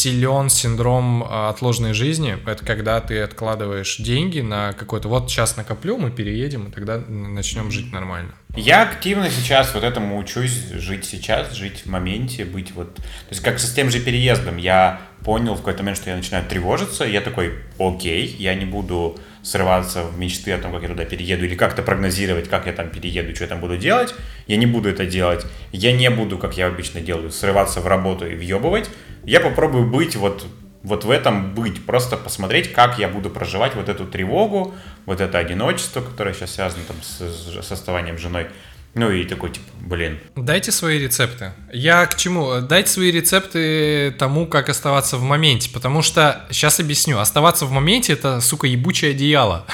[0.03, 5.97] силен синдром э, отложенной жизни, это когда ты откладываешь деньги на какой-то, вот сейчас накоплю,
[5.97, 8.33] мы переедем, и тогда начнем жить нормально.
[8.55, 12.95] Я активно сейчас вот этому учусь жить сейчас, жить в моменте, быть вот...
[12.95, 14.57] То есть как с тем же переездом.
[14.57, 17.05] Я понял в какой-то момент, что я начинаю тревожиться.
[17.05, 21.45] Я такой, окей, я не буду срываться в мечты о том, как я туда перееду,
[21.45, 24.15] или как-то прогнозировать, как я там перееду, что я там буду делать.
[24.47, 25.45] Я не буду это делать.
[25.71, 28.89] Я не буду, как я обычно делаю, срываться в работу и въебывать.
[29.25, 30.45] Я попробую быть вот
[30.83, 34.75] вот в этом быть, просто посмотреть, как я буду проживать вот эту тревогу,
[35.05, 38.47] вот это одиночество, которое сейчас связано там с, с расставанием с женой.
[38.95, 41.53] Ну и такой, типа, блин, Дайте свои рецепты.
[41.71, 42.61] Я к чему?
[42.61, 45.71] Дайте свои рецепты тому, как оставаться в моменте.
[45.71, 49.65] Потому что, сейчас объясню, оставаться в моменте это, сука, ебучее одеяло.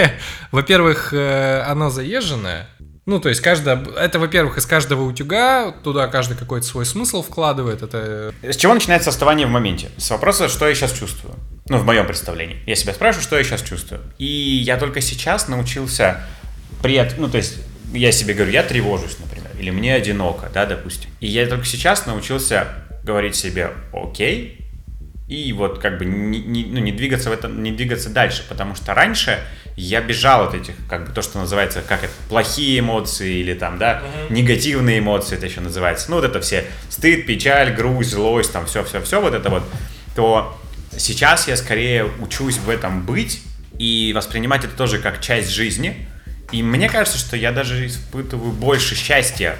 [0.52, 2.68] Во-первых, э, оно заезженное.
[3.06, 7.82] Ну, то есть, каждое, это, во-первых, из каждого утюга, туда каждый какой-то свой смысл вкладывает.
[7.82, 9.88] Это С чего начинается оставание в моменте?
[9.96, 11.34] С вопроса, что я сейчас чувствую.
[11.70, 12.62] Ну, в моем представлении.
[12.66, 14.02] Я себя спрашиваю, что я сейчас чувствую.
[14.18, 16.22] И я только сейчас научился
[16.82, 17.02] при...
[17.16, 17.56] Ну, то есть,
[17.92, 21.10] я себе говорю, я тревожусь, например, или мне одиноко, да, допустим.
[21.20, 22.68] И я только сейчас научился
[23.04, 24.64] говорить себе «окей»,
[25.28, 28.74] и вот как бы не, не- ну, не двигаться в этом, не двигаться дальше, потому
[28.74, 29.38] что раньше
[29.76, 33.78] я бежал от этих, как бы то, что называется, как это, плохие эмоции или там,
[33.78, 38.64] да, негативные эмоции это еще называется, ну вот это все стыд, печаль, грусть, злость, там
[38.64, 39.64] все-все-все вот это вот,
[40.16, 40.58] то
[40.96, 43.42] сейчас я скорее учусь в этом быть
[43.78, 46.08] и воспринимать это тоже как часть жизни,
[46.52, 49.58] и мне кажется, что я даже испытываю больше счастья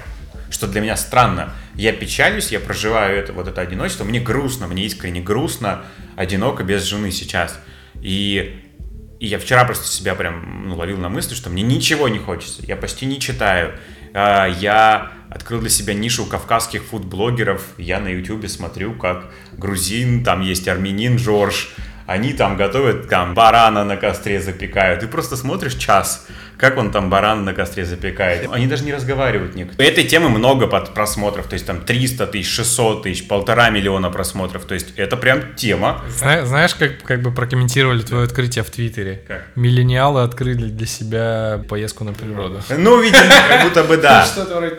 [0.49, 1.53] что для меня странно.
[1.75, 5.83] Я печалюсь, я проживаю это, вот это одиночество, мне грустно, мне искренне грустно,
[6.15, 7.59] одиноко без жены сейчас.
[8.01, 8.61] И,
[9.19, 12.63] и я вчера просто себя прям ну, ловил на мысли, что мне ничего не хочется,
[12.65, 13.75] я почти не читаю.
[14.13, 20.41] А, Я открыл для себя нишу кавказских фудблогеров, я на ютубе смотрю, как грузин, там
[20.41, 21.69] есть армянин Жорж,
[22.07, 25.01] они там готовят, там, барана на костре запекают.
[25.01, 26.25] Ты просто смотришь час,
[26.59, 28.49] как он там баран на костре запекает.
[28.51, 29.89] Они даже не разговаривают некоторые.
[29.89, 34.65] Этой темы много под просмотров, то есть там 300 тысяч, 600 тысяч, полтора миллиона просмотров.
[34.65, 36.01] То есть это прям тема.
[36.09, 39.23] Зна- Знаешь, как, как бы прокомментировали твое открытие в Твиттере?
[39.25, 39.45] Как?
[39.55, 42.61] Миллениалы открыли для себя поездку на природу.
[42.77, 44.27] Ну, видимо, как будто бы да.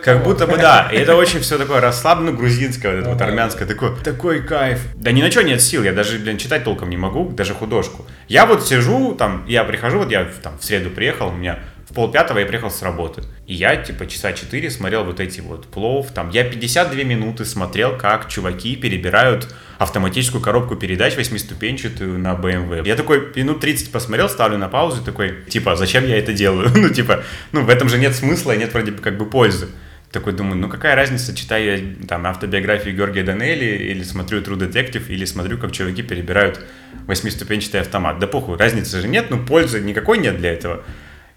[0.03, 0.87] Как будто бы да.
[0.91, 4.79] И это очень все такое расслабленно, грузинское, вот это вот армянское, такое, такой кайф.
[4.93, 8.05] Да ни на что нет сил, я даже, блин, читать толком не могу, даже художку.
[8.27, 11.57] Я вот сижу, там, я прихожу, вот я там в среду приехал, у меня
[11.91, 13.23] в полпятого я приехал с работы.
[13.47, 17.97] И я, типа, часа 4 смотрел вот эти вот плов, там, я 52 минуты смотрел,
[17.97, 22.87] как чуваки перебирают автоматическую коробку передач восьмиступенчатую на BMW.
[22.87, 26.69] Я такой минут 30 посмотрел, ставлю на паузу, и такой, типа, зачем я это делаю?
[26.75, 29.67] ну, типа, ну, в этом же нет смысла, и нет вроде бы как бы пользы.
[30.11, 35.07] Такой думаю, ну какая разница, читаю я там автобиографию Георгия Данелли, или смотрю True Detective,
[35.07, 36.59] или смотрю, как чуваки перебирают
[37.07, 38.19] восьмиступенчатый автомат.
[38.19, 40.83] Да похуй, разницы же нет, ну пользы никакой нет для этого.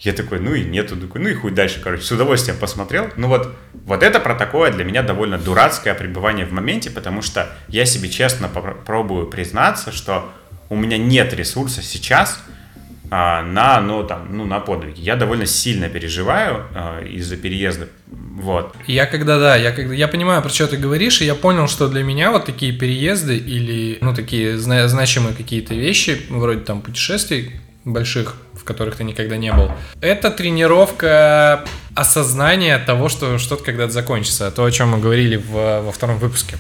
[0.01, 3.09] Я такой, ну и нету, такой, ну и хуй дальше, короче, с удовольствием посмотрел.
[3.17, 7.49] Ну вот, вот это про такое для меня довольно дурацкое пребывание в моменте, потому что
[7.69, 10.31] я себе честно попробую признаться, что
[10.69, 12.43] у меня нет ресурса сейчас
[13.11, 15.01] а, на, ну, там, ну, на подвиги.
[15.01, 18.75] Я довольно сильно переживаю а, из-за переезда, вот.
[18.87, 21.89] Я когда, да, я когда, я понимаю, про что ты говоришь, и я понял, что
[21.89, 27.53] для меня вот такие переезды или, ну, такие зна- значимые какие-то вещи, вроде там путешествий
[27.85, 34.51] больших, в которых ты никогда не был, это тренировка осознания того, что что-то когда-то закончится.
[34.51, 36.57] То, о чем мы говорили в- во втором выпуске.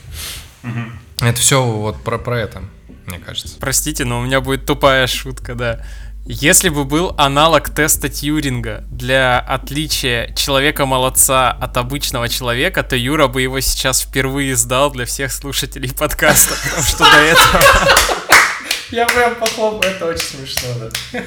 [1.20, 2.62] Это все вот про, про это,
[3.06, 3.56] мне кажется.
[3.58, 5.80] Простите, но у меня будет тупая шутка, да.
[6.26, 13.42] Если бы был аналог теста Тьюринга для отличия человека-молодца от обычного человека, то Юра бы
[13.42, 17.60] его сейчас впервые сдал для всех слушателей подкаста, потому что до этого...
[18.94, 21.20] Я прям похлопаю, это очень смешно, да.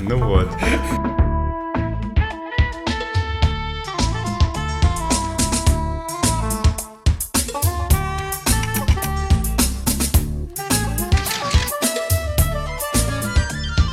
[0.00, 0.48] Ну вот.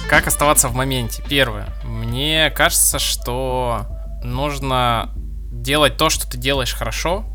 [0.10, 1.22] Как оставаться в моменте?
[1.28, 1.68] Первое.
[1.84, 3.86] Мне кажется, что
[4.24, 5.10] нужно
[5.52, 7.26] делать то, что ты делаешь хорошо,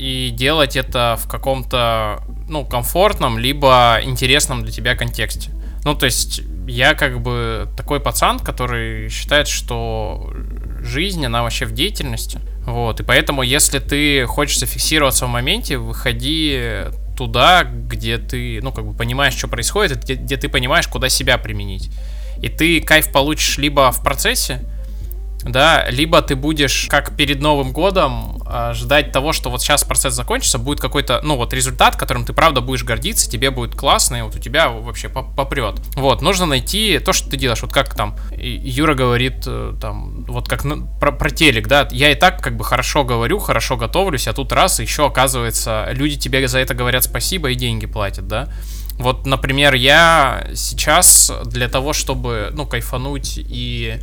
[0.00, 5.50] и делать это в каком-то, ну, комфортном, либо интересном для тебя контексте.
[5.84, 10.32] Ну, то есть, я как бы такой пацан, который считает, что
[10.80, 12.40] жизнь, она вообще в деятельности.
[12.64, 16.58] Вот, и поэтому, если ты хочешь зафиксироваться в моменте, выходи
[17.14, 21.36] туда, где ты, ну, как бы понимаешь, что происходит, где, где ты понимаешь, куда себя
[21.36, 21.90] применить.
[22.40, 24.62] И ты кайф получишь либо в процессе,
[25.42, 28.39] да, либо ты будешь, как перед Новым годом,
[28.74, 32.60] ждать того, что вот сейчас процесс закончится, будет какой-то, ну вот результат, которым ты правда
[32.60, 35.80] будешь гордиться, тебе будет классно, и вот у тебя вообще поп- попрет.
[35.96, 40.48] Вот, нужно найти то, что ты делаешь, вот как там Юра говорит, э, там, вот
[40.48, 44.28] как на- про, про телек, да, я и так как бы хорошо говорю, хорошо готовлюсь,
[44.28, 48.48] а тут раз, еще оказывается, люди тебе за это говорят спасибо и деньги платят, да.
[48.94, 53.98] Вот, например, я сейчас для того, чтобы, ну, кайфануть и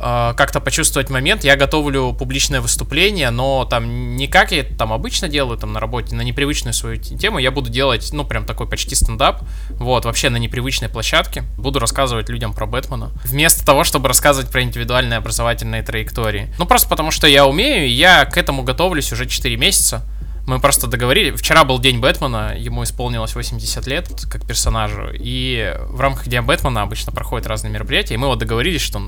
[0.00, 5.58] как-то почувствовать момент, я готовлю публичное выступление, но там не как я там обычно делаю
[5.58, 9.42] там на работе, на непривычную свою тему, я буду делать, ну, прям такой почти стендап,
[9.70, 14.62] вот, вообще на непривычной площадке, буду рассказывать людям про Бэтмена, вместо того, чтобы рассказывать про
[14.62, 16.54] индивидуальные образовательные траектории.
[16.58, 20.04] Ну, просто потому что я умею, и я к этому готовлюсь уже 4 месяца,
[20.48, 21.30] мы просто договорили.
[21.32, 25.10] Вчера был день Бэтмена, ему исполнилось 80 лет как персонажу.
[25.12, 28.14] И в рамках Дня Бэтмена обычно проходят разные мероприятия.
[28.14, 28.98] И мы вот договорились, что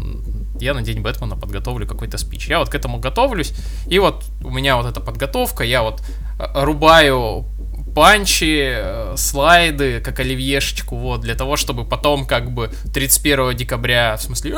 [0.62, 2.48] я на День Бэтмена подготовлю какой-то спич.
[2.48, 3.52] Я вот к этому готовлюсь.
[3.86, 5.64] И вот у меня вот эта подготовка.
[5.64, 6.02] Я вот
[6.38, 7.46] э, рубаю
[7.94, 14.22] панчи, э, слайды, как оливьешечку, вот, для того, чтобы потом, как бы, 31 декабря, в
[14.22, 14.56] смысле,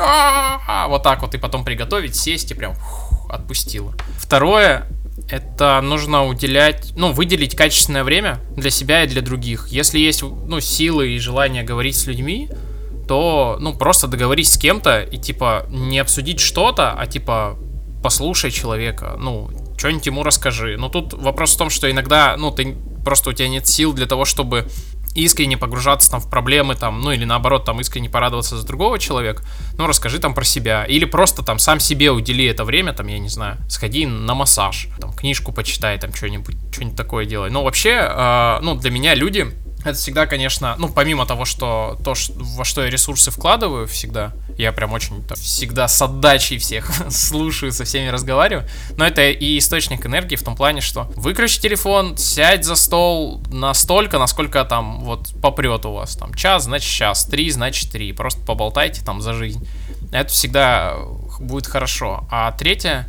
[0.87, 3.93] вот так вот, и потом приготовить, сесть и прям фух, отпустило.
[4.17, 4.87] Второе,
[5.29, 9.67] это нужно уделять, ну, выделить качественное время для себя и для других.
[9.69, 12.49] Если есть, ну, силы и желание говорить с людьми,
[13.13, 17.59] то, ну, просто договорись с кем-то и, типа, не обсудить что-то, а, типа,
[18.01, 20.77] послушай человека, ну, что-нибудь ему расскажи.
[20.79, 24.07] Но тут вопрос в том, что иногда, ну, ты просто у тебя нет сил для
[24.07, 24.67] того, чтобы
[25.13, 29.43] искренне погружаться там в проблемы, там, ну или наоборот, там искренне порадоваться за другого человека,
[29.77, 30.83] ну расскажи там про себя.
[30.85, 34.87] Или просто там сам себе удели это время, там, я не знаю, сходи на массаж,
[34.99, 37.51] там, книжку почитай, там, что-нибудь, что-нибудь такое делай.
[37.51, 39.53] Но вообще, э, ну, для меня люди,
[39.83, 44.33] это всегда, конечно, ну, помимо того, что то, ш- во что я ресурсы вкладываю всегда,
[44.57, 48.67] я прям очень так, всегда с отдачей всех слушаю, со всеми разговариваю,
[48.97, 54.19] но это и источник энергии в том плане, что выключи телефон, сядь за стол настолько,
[54.19, 59.03] насколько там вот попрет у вас, там час, значит час, три, значит три, просто поболтайте
[59.03, 59.67] там за жизнь.
[60.11, 60.95] Это всегда
[61.39, 62.27] будет хорошо.
[62.29, 63.07] А третье,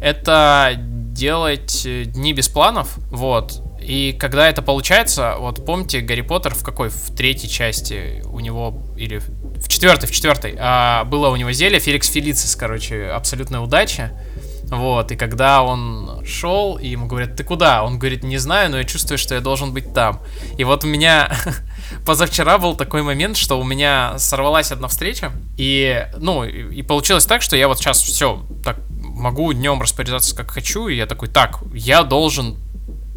[0.00, 3.62] это делать э, дни без планов, вот.
[3.80, 6.88] И когда это получается, вот помните, Гарри Поттер в какой?
[6.88, 11.80] В третьей части у него, или в четвертой, в четвертой, а, было у него зелье
[11.80, 14.12] Феликс Фелицис, короче, абсолютная удача.
[14.70, 17.82] Вот, и когда он шел, и ему говорят, ты куда?
[17.82, 20.20] Он говорит, не знаю, но я чувствую, что я должен быть там.
[20.58, 21.34] И вот у меня
[22.06, 27.40] позавчера был такой момент, что у меня сорвалась одна встреча, и, ну, и получилось так,
[27.40, 31.60] что я вот сейчас все, так, могу днем распоряжаться как хочу, и я такой, так,
[31.72, 32.58] я должен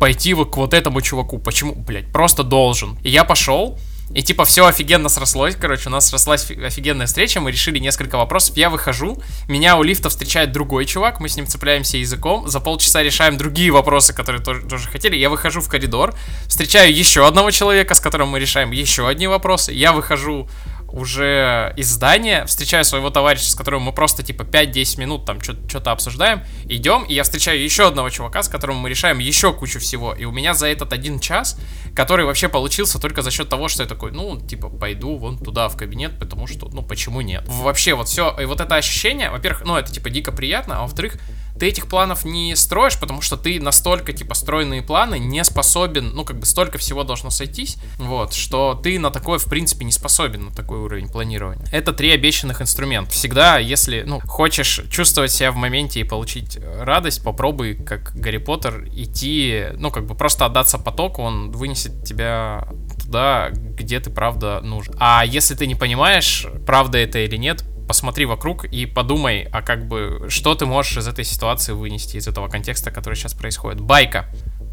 [0.01, 1.37] пойти вот к вот этому чуваку.
[1.37, 2.97] Почему, блядь, просто должен.
[3.03, 3.77] И я пошел,
[4.15, 8.17] и типа все офигенно срослось, короче, у нас срослась фи- офигенная встреча, мы решили несколько
[8.17, 12.59] вопросов, я выхожу, меня у лифта встречает другой чувак, мы с ним цепляемся языком, за
[12.59, 16.15] полчаса решаем другие вопросы, которые тоже, тоже хотели, я выхожу в коридор,
[16.47, 20.49] встречаю еще одного человека, с которым мы решаем еще одни вопросы, я выхожу
[20.93, 25.91] уже из здания, встречаю своего товарища, с которым мы просто типа 5-10 минут там что-то
[25.91, 30.13] обсуждаем, идем, и я встречаю еще одного чувака, с которым мы решаем еще кучу всего,
[30.13, 31.57] и у меня за этот один час,
[31.95, 35.69] который вообще получился только за счет того, что я такой, ну, типа, пойду вон туда
[35.69, 37.43] в кабинет, потому что, ну, почему нет?
[37.47, 41.17] Вообще вот все, и вот это ощущение, во-первых, ну, это типа дико приятно, а во-вторых,
[41.61, 46.25] ты этих планов не строишь, потому что ты настолько, типа, стройные планы не способен, ну,
[46.25, 50.45] как бы столько всего должно сойтись, вот, что ты на такое, в принципе, не способен,
[50.45, 51.63] на такой уровень планирования.
[51.71, 53.11] Это три обещанных инструмента.
[53.11, 58.87] Всегда, если, ну, хочешь чувствовать себя в моменте и получить радость, попробуй, как Гарри Поттер,
[58.95, 62.67] идти, ну, как бы просто отдаться потоку, он вынесет тебя
[63.03, 64.95] туда, где ты правда нужен.
[64.97, 69.85] А если ты не понимаешь, правда это или нет, посмотри вокруг и подумай, а как
[69.85, 73.81] бы, что ты можешь из этой ситуации вынести, из этого контекста, который сейчас происходит.
[73.81, 74.29] Байка.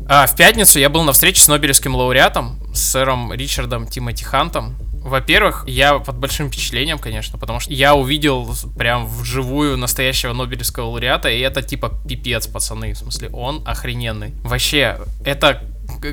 [0.08, 4.76] А, в пятницу я был на встрече с Нобелевским лауреатом, с сэром Ричардом Тимоти Хантом.
[5.02, 8.48] Во-первых, я под большим впечатлением, конечно, потому что я увидел
[8.78, 14.32] прям вживую настоящего Нобелевского лауреата, и это типа пипец, пацаны, в смысле, он охрененный.
[14.44, 15.64] Вообще, это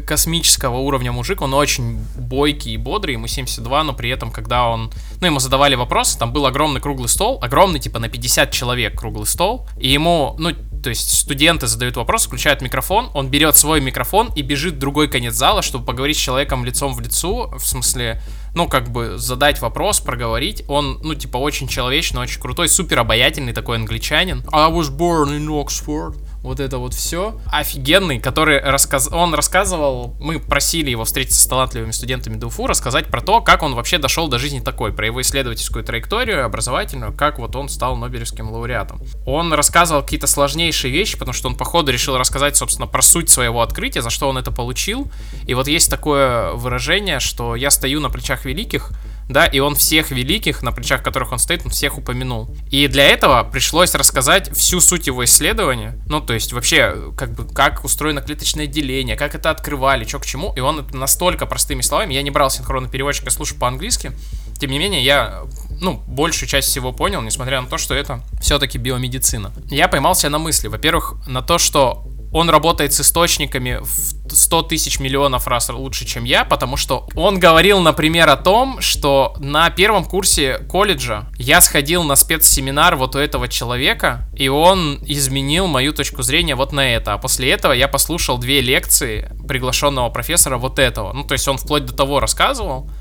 [0.05, 4.91] космического уровня мужик, он очень бойкий и бодрый, ему 72, но при этом, когда он,
[5.21, 9.27] ну, ему задавали вопросы, там был огромный круглый стол, огромный, типа, на 50 человек круглый
[9.27, 10.51] стол, и ему, ну,
[10.85, 15.07] то есть студенты задают вопрос, включают микрофон, он берет свой микрофон и бежит в другой
[15.07, 18.21] конец зала, чтобы поговорить с человеком лицом в лицо, в смысле,
[18.53, 20.63] ну, как бы задать вопрос, проговорить.
[20.67, 24.43] Он, ну, типа, очень человечный, очень крутой, супер обаятельный такой англичанин.
[24.51, 26.15] I was born in Oxford.
[26.45, 27.41] Вот это вот все.
[27.51, 29.09] Офигенный, который рассказ...
[29.11, 33.73] он рассказывал, мы просили его встретиться с талантливыми студентами ДУФУ, рассказать про то, как он
[33.73, 38.47] вообще дошел до жизни такой, про его исследовательскую траекторию, образовательную, как вот он стал Нобелевским
[38.51, 39.01] лауреатом.
[39.25, 43.31] Он рассказывал какие-то сложнейшие вещи, потому что он по ходу решил рассказать, собственно, про суть
[43.31, 45.11] своего открытия, за что он это получил.
[45.47, 48.91] И вот есть такое выражение, что я стою на плечах великих,
[49.29, 52.55] да, и он всех великих, на плечах которых он стоит, он всех упомянул.
[52.69, 57.47] И для этого пришлось рассказать всю суть его исследования, ну, то есть вообще, как бы,
[57.47, 62.13] как устроено клеточное деление, как это открывали, что к чему, и он настолько простыми словами,
[62.13, 64.11] я не брал синхронный переводчик, я слушаю по-английски,
[64.59, 65.43] тем не менее, я,
[65.81, 69.51] ну, большую часть всего понял, несмотря на то, что это все-таки биомедицина.
[69.69, 74.99] Я поймался на мысли, во-первых, на то, что он работает с источниками в 100 тысяч
[74.99, 80.03] миллионов раз лучше, чем я, потому что он говорил, например, о том, что на первом
[80.03, 86.23] курсе колледжа я сходил на спецсеминар вот у этого человека, и он изменил мою точку
[86.23, 87.13] зрения вот на это.
[87.13, 91.13] А после этого я послушал две лекции приглашенного профессора вот этого.
[91.13, 92.91] Ну, то есть он вплоть до того рассказывал,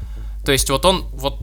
[0.46, 1.40] то есть вот он вот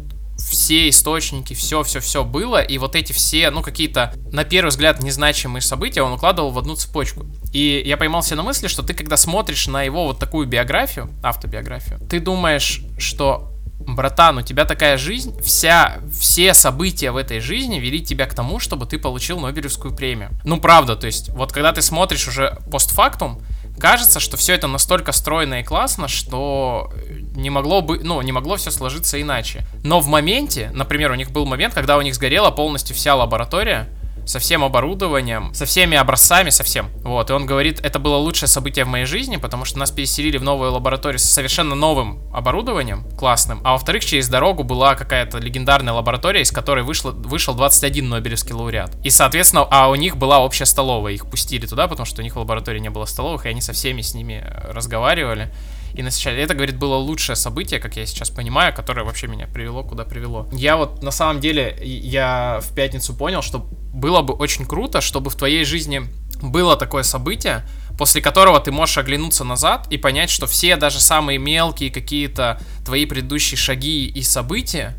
[0.50, 5.02] все источники, все, все, все было, и вот эти все, ну, какие-то, на первый взгляд,
[5.02, 7.26] незначимые события он укладывал в одну цепочку.
[7.54, 12.00] И я поймался на мысли, что ты, когда смотришь на его вот такую биографию, автобиографию,
[12.10, 13.52] ты думаешь, что
[13.88, 18.60] братан, у тебя такая жизнь, вся, все события в этой жизни вели тебя к тому,
[18.60, 20.30] чтобы ты получил Нобелевскую премию.
[20.44, 23.42] Ну, правда, то есть, вот когда ты смотришь уже постфактум,
[23.80, 26.92] кажется, что все это настолько стройно и классно, что
[27.36, 29.66] не могло бы, ну, не могло все сложиться иначе.
[29.84, 33.88] Но в моменте, например, у них был момент, когда у них сгорела полностью вся лаборатория,
[34.26, 36.90] со всем оборудованием, со всеми образцами, со всем.
[37.04, 40.38] Вот, и он говорит, это было лучшее событие в моей жизни, потому что нас переселили
[40.38, 43.62] в новую лабораторию с совершенно новым оборудованием, классным.
[43.64, 48.96] А во-вторых, через дорогу была какая-то легендарная лаборатория, из которой вышло, вышел 21 Нобелевский лауреат.
[49.04, 52.36] И, соответственно, а у них была общая столовая, их пустили туда, потому что у них
[52.36, 55.52] в лаборатории не было столовых, и они со всеми с ними э, разговаривали
[55.94, 56.42] и насыщали.
[56.42, 60.48] Это, говорит, было лучшее событие, как я сейчас понимаю, которое вообще меня привело, куда привело.
[60.52, 65.30] Я вот, на самом деле, я в пятницу понял, что было бы очень круто, чтобы
[65.30, 66.04] в твоей жизни
[66.42, 67.64] было такое событие,
[67.98, 73.06] после которого ты можешь оглянуться назад и понять, что все, даже самые мелкие какие-то твои
[73.06, 74.96] предыдущие шаги и события,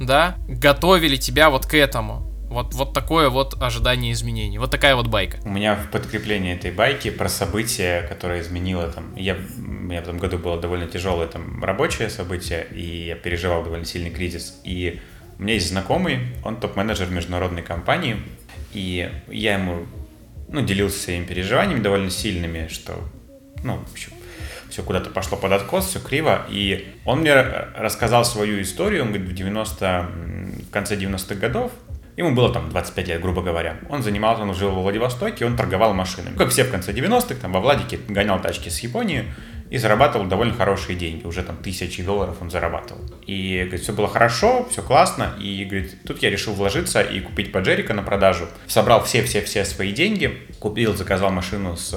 [0.00, 2.32] да, готовили тебя вот к этому.
[2.48, 4.58] Вот, вот такое вот ожидание изменений.
[4.58, 5.38] Вот такая вот байка.
[5.44, 9.14] У меня в подкреплении этой байки про событие, которое изменило там...
[9.16, 13.64] Я, у меня в этом году было довольно тяжелое там рабочее событие, и я переживал
[13.64, 14.60] довольно сильный кризис.
[14.62, 15.00] И
[15.38, 18.16] у меня есть знакомый, он топ-менеджер международной компании,
[18.72, 19.86] и я ему
[20.48, 22.94] ну, делился своими переживаниями довольно сильными, что,
[23.62, 24.12] ну, в общем,
[24.70, 26.46] все куда-то пошло под откос, все криво.
[26.48, 31.72] И он мне рассказал свою историю, он говорит, в 90 м, в конце 90-х годов,
[32.16, 33.76] ему было там 25 лет, грубо говоря.
[33.88, 36.36] Он занимался, он жил во Владивостоке, он торговал машинами.
[36.36, 39.24] Как все в конце 90-х, там во Владике гонял тачки с Японии
[39.70, 41.26] и зарабатывал довольно хорошие деньги.
[41.26, 43.02] Уже там тысячи долларов он зарабатывал.
[43.26, 45.34] И, говорит, все было хорошо, все классно.
[45.40, 48.48] И, говорит, тут я решил вложиться и купить Паджерика на продажу.
[48.66, 51.92] Собрал все-все-все свои деньги, купил, заказал машину с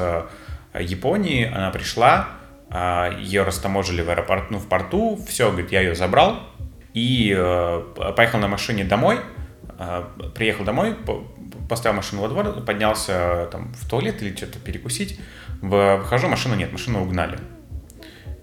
[0.74, 2.30] э, Японии, она пришла,
[2.70, 6.40] а, ее растаможили в аэропорту, ну, в порту, все, говорит, я ее забрал
[6.94, 9.20] и э, поехал на машине домой,
[9.78, 10.04] э,
[10.36, 11.24] приехал домой, по-
[11.68, 15.20] поставил машину во двор, поднялся э, там в туалет или что-то перекусить,
[15.62, 17.40] выхожу, машины нет, машину угнали.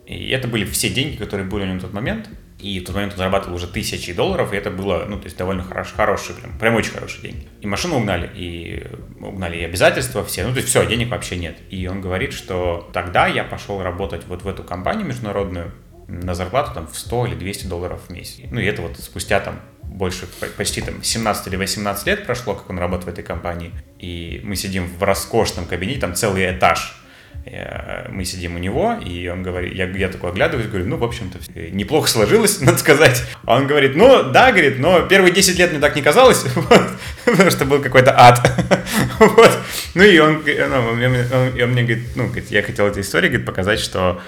[0.07, 2.31] И это были все деньги, которые были у него на тот момент.
[2.59, 5.37] И в тот момент он зарабатывал уже тысячи долларов, и это было, ну, то есть
[5.37, 7.47] довольно хорош, хорошие, прям, прям очень хорошие деньги.
[7.61, 8.87] И машину угнали, и
[9.21, 11.59] угнали и обязательства все, ну, то есть все, денег вообще нет.
[11.69, 15.73] И он говорит, что тогда я пошел работать вот в эту компанию международную
[16.09, 18.39] на зарплату там в 100 или 200 долларов в месяц.
[18.51, 22.55] Ну, и это вот спустя там больше, по- почти там 17 или 18 лет прошло,
[22.55, 23.73] как он работает в этой компании.
[23.99, 26.97] И мы сидим в роскошном кабинете, там целый этаж
[28.11, 31.39] мы сидим у него, и он говорит, я, я такой оглядываюсь, говорю, ну, в общем-то,
[31.55, 33.23] э, неплохо сложилось, надо сказать.
[33.45, 36.83] А он говорит, ну, да, говорит, но первые 10 лет мне так не казалось, вот,
[37.25, 38.41] потому что был какой-то ад.
[39.19, 39.51] Вот.
[39.95, 43.31] Ну, и он, ну, он, он- он мне говорит, ну, говорит, я хотел этой историей
[43.31, 44.21] говорит, показать, что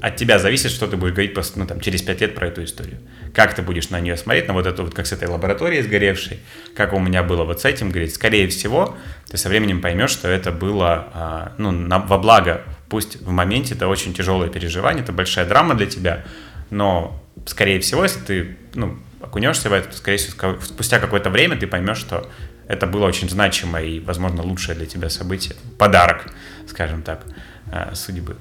[0.00, 2.64] от тебя зависит, что ты будешь говорить просто, ну, там, через 5 лет про эту
[2.64, 2.98] историю.
[3.34, 6.40] Как ты будешь на нее смотреть, на вот эту вот, как с этой лабораторией сгоревшей,
[6.74, 8.96] как у меня было вот с этим, говорит, скорее всего,
[9.28, 12.62] ты со временем поймешь, что это было, а, ну, на- во благо.
[12.88, 16.24] Пусть в моменте это очень тяжелое переживание, это большая драма для тебя,
[16.70, 21.56] но, скорее всего, если ты, ну, окунешься в это, то, скорее всего, спустя какое-то время
[21.56, 22.28] ты поймешь, что
[22.66, 25.54] это было очень значимое и, возможно, лучшее для тебя событие.
[25.78, 26.32] Подарок,
[26.68, 27.24] скажем так,
[27.70, 28.36] а, судьбы.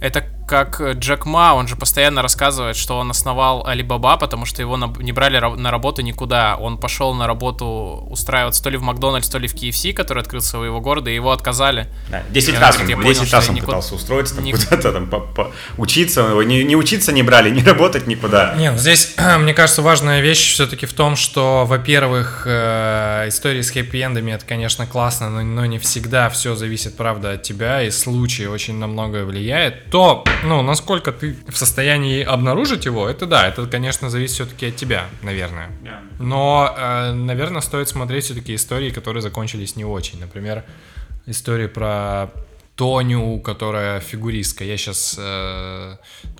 [0.00, 4.62] Это как э, Джек Ма, он же постоянно рассказывает, что он основал Alibaba, потому что
[4.62, 6.56] его не брали ра- на работу никуда.
[6.56, 10.58] Он пошел на работу устраиваться то ли в Макдональдс, то ли в KFC, который открылся
[10.58, 11.86] у его города, и его отказали.
[12.10, 14.34] Да, 10 Я раз, говорит, он, я понял, 10 что раз он никуда- пытался устроиться
[14.36, 18.06] там ник- куда-то, там, по- по- учиться, его не, не учиться не брали, не работать
[18.06, 18.54] никуда.
[18.56, 23.70] Не, ну здесь, мне кажется, важная вещь все-таки в том, что, во-первых, э, истории с
[23.74, 28.46] хэппи-эндами это, конечно, классно, но, но не всегда все зависит, правда, от тебя, и случай
[28.46, 29.90] очень на многое влияет.
[29.90, 34.76] То, ну, насколько ты в состоянии обнаружить его, это да, это, конечно, зависит все-таки от
[34.76, 35.70] тебя, наверное.
[36.18, 40.20] Но, э, наверное, стоит смотреть все-таки истории, которые закончились не очень.
[40.20, 40.64] Например,
[41.26, 42.30] история про
[42.78, 44.64] Тоню, которая фигуристка.
[44.64, 45.18] Я сейчас...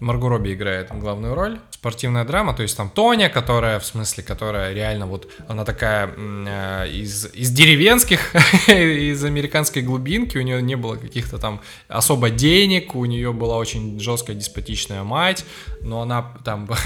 [0.00, 1.58] Марго Робби играет главную роль.
[1.70, 6.88] Спортивная драма, то есть там Тоня, которая, в смысле, которая реально вот, она такая э,
[6.90, 8.34] из, из деревенских,
[8.68, 14.00] из американской глубинки, у нее не было каких-то там особо денег, у нее была очень
[14.00, 15.44] жесткая деспотичная мать,
[15.80, 16.68] но она там...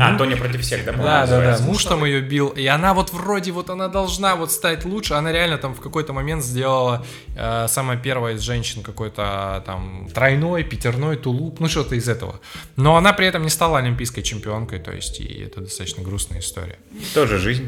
[0.00, 0.92] А, Тоня против всех, да?
[0.92, 1.64] Да, да, да.
[1.64, 2.48] Муж там ее бил.
[2.48, 5.14] И она вот вроде вот она должна вот стать лучше.
[5.14, 7.04] Она реально там в какой-то момент сделала
[7.36, 12.40] э, самая первая из женщин какой-то там тройной, пятерной тулуп, ну что-то из этого.
[12.76, 16.78] Но она при этом не стала олимпийской чемпионкой, то есть и это достаточно грустная история.
[17.14, 17.64] Тоже жизнь.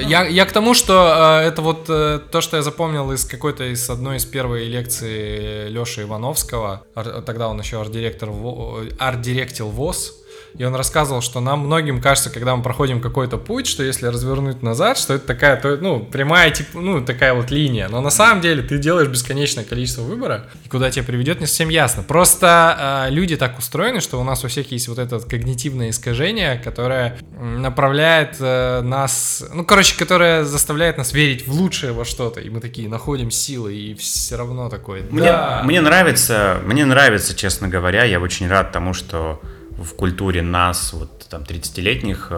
[0.00, 3.64] Я, я к тому, что э, это вот э, то, что я запомнил из какой-то
[3.72, 6.84] из одной из первой лекции Леши Ивановского.
[6.96, 10.14] Ар- тогда он еще арт-директор, во- арт-директил ВОЗ.
[10.56, 14.62] И он рассказывал, что нам многим кажется, когда мы проходим какой-то путь, что если развернуть
[14.62, 17.88] назад, что это такая, то, ну, прямая, типа, ну, такая вот линия.
[17.88, 21.70] Но на самом деле ты делаешь бесконечное количество выбора, и куда тебя приведет, не совсем
[21.70, 22.04] ясно.
[22.04, 26.60] Просто э, люди так устроены, что у нас у всех есть вот это когнитивное искажение,
[26.62, 32.48] которое направляет э, нас, ну, короче, которое заставляет нас верить в лучшее во что-то, и
[32.48, 35.02] мы такие находим силы, и все равно такое.
[35.10, 35.62] Мне, да.
[35.64, 39.40] мне нравится, мне нравится, честно говоря, я очень рад тому, что
[39.76, 42.30] в культуре нас, вот там 30-летних,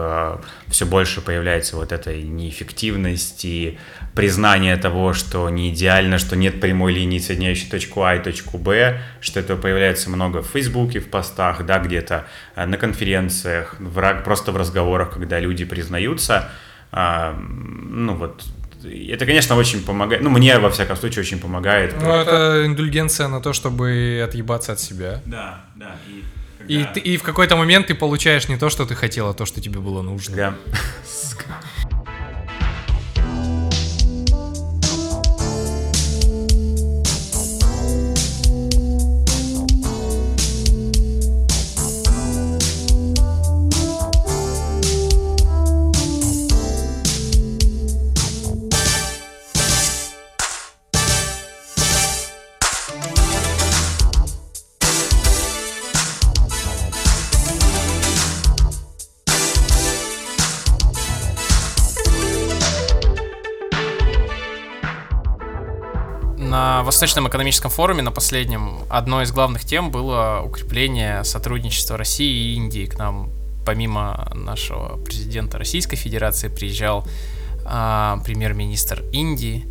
[0.67, 3.77] все больше появляется вот этой неэффективности,
[4.17, 8.99] признание того, что не идеально, что нет прямой линии, соединяющей точку А и точку Б,
[9.21, 12.25] что этого появляется много в Фейсбуке, в постах, да, где-то
[12.55, 16.49] э, на конференциях, в, просто в разговорах, когда люди признаются.
[16.91, 18.43] А, ну вот,
[18.83, 21.95] это, конечно, очень помогает, ну, мне, во всяком случае, очень помогает.
[22.01, 25.21] Ну, это индульгенция на то, чтобы отъебаться от себя.
[25.25, 26.23] Да, да, и...
[26.67, 29.45] И, ты- и в какой-то момент ты получаешь не то, что ты хотел, а то,
[29.45, 30.35] что тебе было нужно.
[30.35, 30.55] Да.
[66.87, 72.85] Восточном экономическом форуме, на последнем, одной из главных тем было укрепление сотрудничества России и Индии.
[72.85, 73.29] К нам,
[73.65, 77.05] помимо нашего президента Российской Федерации, приезжал
[77.65, 79.65] а, премьер-министр Индии.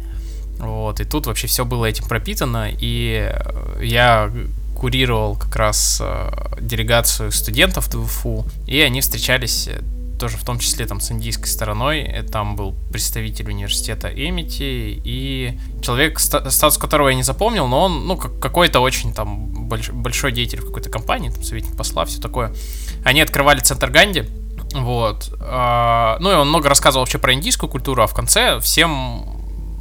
[0.59, 4.31] Вот, и тут вообще все было этим пропитано, и э, я
[4.77, 9.81] курировал как раз э, делегацию студентов ТВФУ, и они встречались э,
[10.19, 12.01] тоже в том числе там с индийской стороной.
[12.01, 17.83] Э, Там был представитель университета Эмити и человек, ста- статус которого я не запомнил, но
[17.85, 22.05] он, ну, как- какой-то очень там больш- большой деятель в какой-то компании, там, советник посла,
[22.05, 22.53] все такое.
[23.05, 24.25] Они открывали центр Ганди,
[24.75, 25.33] вот.
[25.41, 29.25] А, Ну и он много рассказывал вообще про индийскую культуру, а в конце всем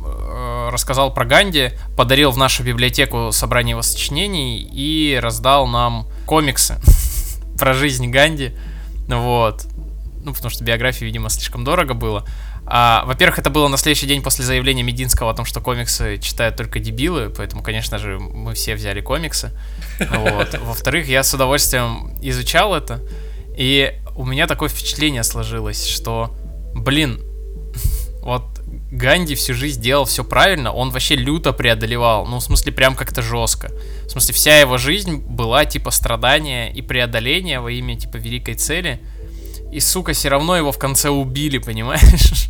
[0.05, 6.75] э, рассказал про Ганди, подарил в нашу библиотеку собрание его сочинений и раздал нам комиксы
[7.59, 8.51] про жизнь Ганди.
[9.07, 9.65] Вот.
[10.25, 12.25] Ну, потому что биографии, видимо, слишком дорого было.
[12.65, 16.55] А, во-первых, это было на следующий день после заявления Мединского о том, что комиксы читают
[16.55, 19.51] только дебилы, поэтому, конечно же, мы все взяли комиксы.
[19.99, 20.57] Вот.
[20.61, 23.01] Во-вторых, я с удовольствием изучал это,
[23.55, 26.35] и у меня такое впечатление сложилось, что,
[26.73, 27.21] блин,
[28.23, 28.43] вот
[28.91, 33.21] Ганди всю жизнь делал все правильно, он вообще люто преодолевал, ну, в смысле, прям как-то
[33.21, 33.71] жестко.
[34.05, 39.01] В смысле, вся его жизнь была, типа, страдания и преодоления во имя, типа, великой цели.
[39.75, 42.47] И, сука, все равно его в конце убили, понимаешь?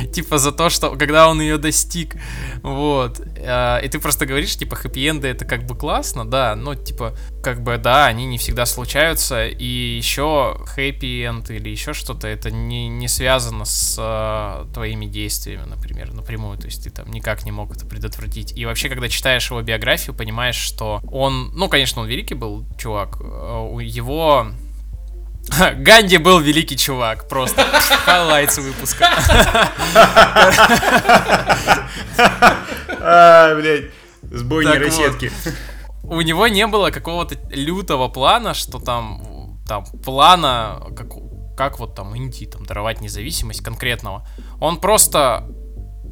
[0.12, 2.16] Типа за то, что когда он ее достиг.
[2.62, 3.20] Вот.
[3.40, 7.62] А, И ты просто говоришь, типа, хэппи-энды это как бы классно, да, но типа, как
[7.62, 9.46] бы, да, они не всегда случаются.
[9.46, 9.64] И
[9.98, 16.56] еще хэппи-энд или еще что-то, это не, не связано с а, твоими действиями, например, напрямую.
[16.56, 18.56] То есть ты там никак не мог это предотвратить.
[18.56, 23.18] И вообще, когда читаешь его биографию, понимаешь, что он, ну, конечно, он великий был чувак,
[23.20, 24.46] а, его
[25.76, 27.64] Ганди был великий чувак, просто
[28.04, 29.08] highlights выпуска.
[33.08, 33.90] А, блядь,
[34.22, 35.30] сбой Так нейросетки.
[36.02, 41.08] У него не было какого-то лютого плана, что там, там плана, как,
[41.56, 44.26] как вот там Индии там даровать независимость конкретного.
[44.60, 45.48] Он просто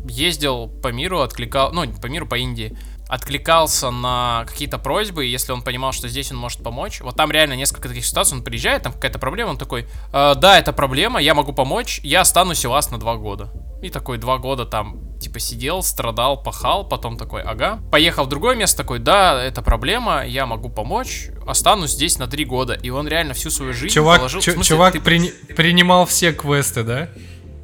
[0.08, 2.76] ездил по миру, откликал, ну, по миру, по Индии,
[3.08, 7.00] откликался на какие-то просьбы, если он понимал, что здесь он может помочь.
[7.00, 10.58] Вот там реально несколько таких ситуаций, он приезжает, там какая-то проблема, он такой, «Э, да,
[10.58, 13.50] это проблема, я могу помочь, я останусь у вас на два года.
[13.82, 17.80] И такой два года там, типа, сидел, страдал, пахал, потом такой, ага.
[17.92, 22.46] Поехал в другое место, такой, да, это проблема, я могу помочь, останусь здесь на три
[22.46, 22.72] года.
[22.72, 24.40] И он реально всю свою жизнь Чувак, положил...
[24.40, 27.08] чу- смысле, чувак ты- прини- принимал все квесты, да?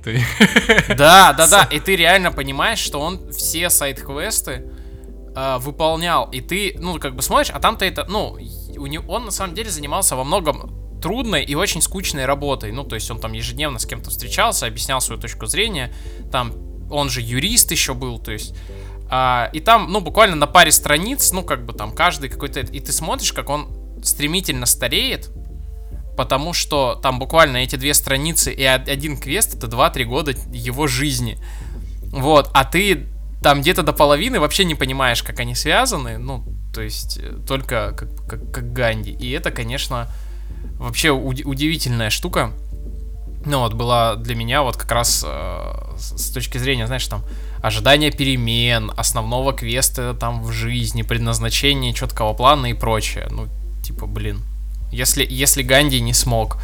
[0.05, 0.23] Ты-
[0.95, 1.63] Да, да, да.
[1.71, 4.65] И ты реально понимаешь, что он все сайт-квесты
[5.35, 6.29] э, выполнял.
[6.31, 8.37] И ты, ну, как бы смотришь, а там-то это, ну,
[8.77, 12.73] у него, он на самом деле занимался во многом трудной и очень скучной работой.
[12.73, 15.93] Ну, то есть он там ежедневно с кем-то встречался, объяснял свою точку зрения.
[16.31, 16.53] Там
[16.91, 18.55] он же юрист еще был, то есть.
[19.11, 22.61] а, и там, ну, буквально на паре страниц, ну, как бы там каждый какой-то...
[22.61, 23.69] И ты смотришь, как он
[24.05, 25.31] стремительно стареет,
[26.17, 30.87] потому что там буквально эти две страницы и од- один квест это 2-3 года его
[30.87, 31.39] жизни.
[32.13, 33.07] Вот, а ты
[33.43, 36.45] там где-то до половины вообще не понимаешь, как они связаны, ну,
[36.75, 39.13] то есть э, только как, как, как Ганди.
[39.13, 40.09] И это, конечно,
[40.79, 42.53] вообще уди- удивительная штука.
[43.47, 47.25] Ну вот была для меня вот как раз э, с точки зрения, знаешь, там
[47.63, 53.29] ожидания перемен, основного квеста там в жизни, предназначения четкого плана и прочее.
[53.31, 53.49] Ну,
[53.83, 54.43] типа, блин,
[54.93, 56.59] если, если Ганди не смог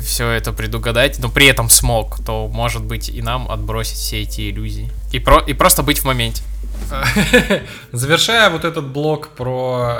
[0.00, 4.50] все это предугадать, но при этом смог, то, может быть, и нам отбросить все эти
[4.50, 4.90] иллюзии.
[5.12, 6.42] И, про, и просто быть в моменте.
[7.92, 9.96] Завершая вот этот блок про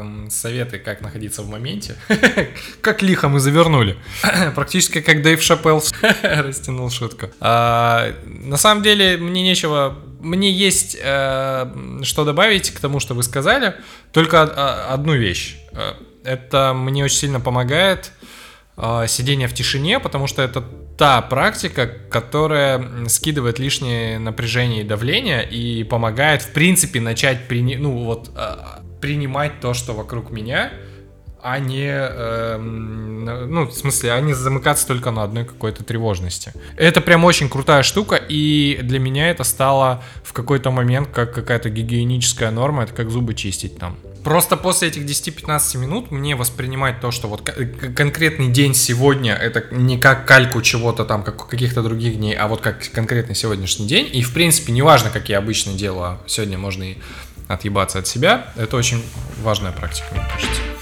[0.00, 1.96] эм, советы, как находиться в моменте,
[2.80, 3.96] как лихо мы завернули.
[4.54, 5.82] Практически как Дэйв Шапелл
[6.22, 7.30] растянул шутку.
[7.40, 9.98] А, на самом деле, мне нечего...
[10.20, 13.74] Мне есть э, что добавить к тому, что вы сказали.
[14.10, 15.56] Только од- одну вещь.
[15.72, 15.92] Э,
[16.24, 18.33] Это мне очень сильно помогает э,
[19.06, 20.64] сидение в тишине, потому что это
[20.96, 28.04] та практика, которая скидывает лишнее напряжение и давление и помогает, в принципе, начать прини- ну,
[28.04, 28.56] вот, э,
[29.00, 30.72] принимать то, что вокруг меня,
[31.42, 36.54] а не, эм, ну, в смысле, а не замыкаться только на одной какой-то тревожности.
[36.78, 41.68] Это прям очень крутая штука, и для меня это стало в какой-то момент как какая-то
[41.68, 43.98] гигиеническая норма, это как зубы чистить там.
[44.24, 49.64] Просто после этих 10-15 минут мне воспринимать то, что вот к- конкретный день сегодня, это
[49.70, 54.08] не как кальку чего-то там, как каких-то других дней, а вот как конкретный сегодняшний день.
[54.12, 56.96] И, в принципе, неважно, как я обычно делаю, сегодня можно и
[57.48, 58.52] отъебаться от себя.
[58.56, 59.04] Это очень
[59.42, 60.73] важная практика, мне кажется.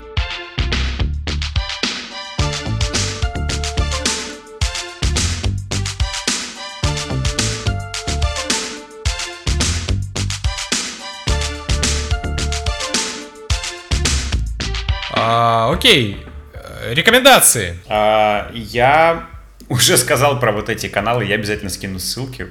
[15.83, 16.25] Окей,
[16.83, 17.79] Э, рекомендации.
[17.89, 19.27] А, я
[19.69, 22.49] уже сказал про вот эти каналы, я обязательно скину ссылки.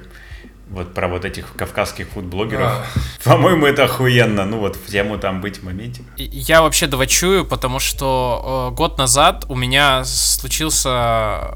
[0.68, 2.66] Вот про вот этих кавказских фудблогеров.
[2.66, 2.84] А.
[3.24, 4.46] По-моему, это охуенно.
[4.46, 6.02] Ну вот в тему там быть в моменте.
[6.16, 11.52] Я вообще двочую, потому что э, год назад у меня случился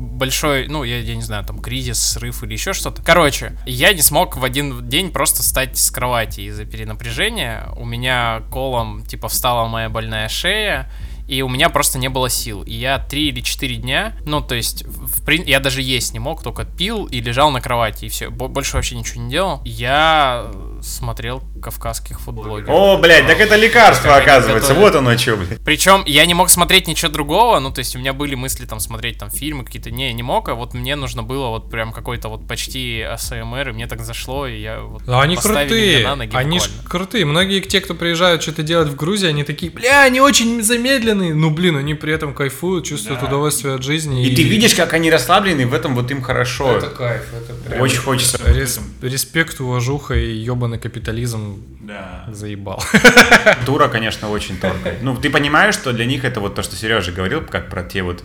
[0.00, 3.02] большой, ну, я, я не знаю, там, кризис, срыв или еще что-то.
[3.02, 7.68] Короче, я не смог в один день просто встать с кровати из-за перенапряжения.
[7.76, 10.90] У меня колом, типа, встала моя больная шея,
[11.28, 12.62] и у меня просто не было сил.
[12.62, 16.18] И я три или четыре дня, ну, то есть, в прин- я даже есть не
[16.18, 18.30] мог, только пил и лежал на кровати, и все.
[18.30, 19.60] Больше вообще ничего не делал.
[19.64, 20.50] Я
[20.82, 22.70] смотрел кавказских футблогеров.
[22.70, 24.74] О, блядь, так это лекарство, оказывается.
[24.74, 25.60] Вот оно что, блядь.
[25.64, 28.80] Причем я не мог смотреть ничего другого, ну, то есть у меня были мысли там
[28.80, 32.28] смотреть там фильмы какие-то, не, не мог, а вот мне нужно было вот прям какой-то
[32.28, 36.34] вот почти АСМР, и мне так зашло, и я вот Но они крутые, на ноги
[36.34, 37.24] они ж крутые.
[37.24, 41.34] Многие те, кто приезжают что-то делать в Грузии, они такие, бля, они очень замедленные.
[41.34, 44.26] Ну, блин, они при этом кайфуют, чувствуют удовольствие от жизни.
[44.26, 46.76] И ты видишь, как они расслаблены, и в этом вот им хорошо.
[46.76, 47.80] Это кайф, это прям...
[47.80, 48.38] Очень хочется.
[48.46, 52.24] Рес- респект, уважуха и ебаный капитализм Да.
[52.28, 52.82] заебал.
[53.66, 54.96] Тура, конечно, очень тонкая.
[55.02, 58.02] Ну, ты понимаешь, что для них это вот то, что Сережа говорил, как про те
[58.02, 58.22] вот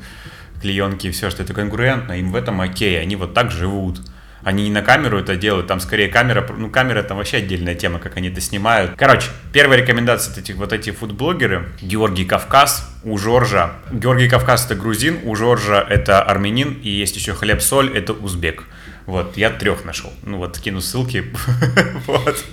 [0.62, 4.00] клеенки и все, что это конкурентно, им в этом окей, они вот так живут.
[4.44, 7.98] Они не на камеру это делают, там скорее камера, ну камера там вообще отдельная тема,
[7.98, 8.92] как они это снимают.
[8.96, 11.70] Короче, первая рекомендация от этих вот эти фудблогеры.
[11.82, 13.72] Георгий Кавказ, у Жоржа.
[13.92, 18.66] Георгий Кавказ это грузин, у Жоржа это армянин, и есть еще хлеб-соль, это узбек.
[19.06, 20.12] Вот, я трех нашел.
[20.24, 21.26] Ну вот, кину ссылки.
[22.08, 22.44] Вот.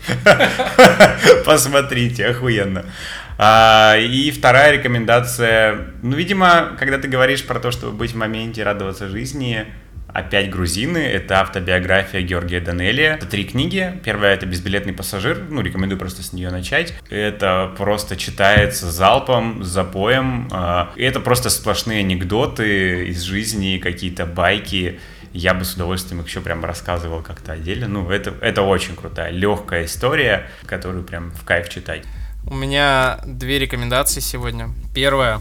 [1.44, 2.84] Посмотрите, охуенно.
[3.38, 5.92] А, и вторая рекомендация.
[6.02, 9.66] Ну, видимо, когда ты говоришь про то, чтобы быть в моменте, радоваться жизни,
[10.12, 10.98] опять грузины.
[10.98, 13.14] Это автобиография Георгия Данелия.
[13.14, 13.98] Это три книги.
[14.04, 15.42] Первая это «Безбилетный пассажир».
[15.48, 16.94] Ну, рекомендую просто с нее начать.
[17.10, 20.48] Это просто читается залпом, запоем.
[20.52, 25.00] А, это просто сплошные анекдоты из жизни, какие-то байки.
[25.32, 27.88] Я бы с удовольствием их еще прям рассказывал как-то отдельно.
[27.88, 32.04] Ну, это, это очень крутая, легкая история, которую прям в кайф читать.
[32.46, 34.70] У меня две рекомендации сегодня.
[34.94, 35.40] Первая.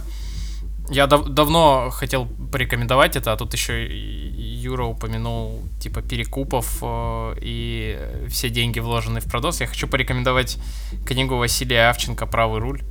[0.89, 7.97] Я дав- давно хотел порекомендовать это, а тут еще Юра упомянул типа перекупов э, и
[8.29, 9.61] все деньги вложены в продос.
[9.61, 10.57] Я хочу порекомендовать
[11.05, 12.81] книгу Василия Авченко «Правый руль».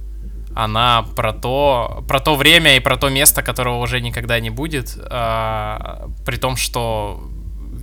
[0.55, 4.99] Она про то, про то время и про то место, которого уже никогда не будет,
[4.99, 7.23] а, при том, что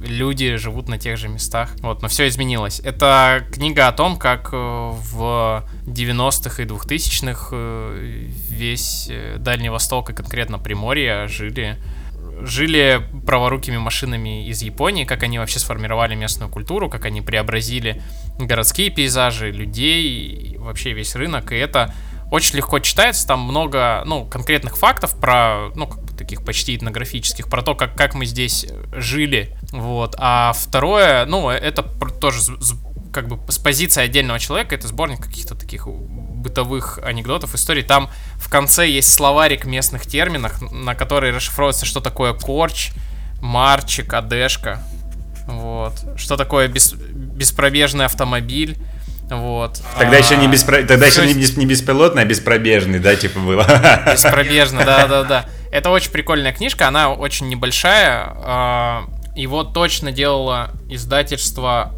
[0.01, 1.71] люди живут на тех же местах.
[1.81, 2.79] Вот, но все изменилось.
[2.79, 10.09] Это книга о том, как э, в 90-х и 2000-х э, весь э, Дальний Восток
[10.09, 11.77] и конкретно Приморье жили
[12.39, 18.03] жили праворукими машинами из Японии, как они вообще сформировали местную культуру, как они преобразили
[18.37, 21.95] городские пейзажи, людей, вообще весь рынок, и это
[22.31, 27.47] очень легко читается, там много, ну, конкретных фактов про, ну, как бы таких почти этнографических,
[27.47, 32.39] про то, как, как мы здесь жили, вот, а второе, ну, это тоже
[33.13, 37.81] как бы с позиции отдельного человека, это сборник каких-то таких бытовых анекдотов, историй.
[37.81, 42.91] Там в конце есть словарик местных терминов, на которые расшифровывается, что такое корч,
[43.41, 44.83] марчик, одежка.
[45.47, 45.93] Вот.
[46.17, 48.77] Что такое бес- беспробежный автомобиль.
[49.29, 49.81] Вот.
[49.99, 50.77] Тогда еще не, А, беспро...
[50.83, 53.65] Тогда еще не, бес- не беспилотный, а беспробежный, да, типа было.
[54.11, 55.45] Беспробежно, да-да-да.
[55.71, 58.23] Это очень прикольная книжка, она очень небольшая.
[58.37, 59.03] а,
[59.35, 61.93] Его точно делало издательство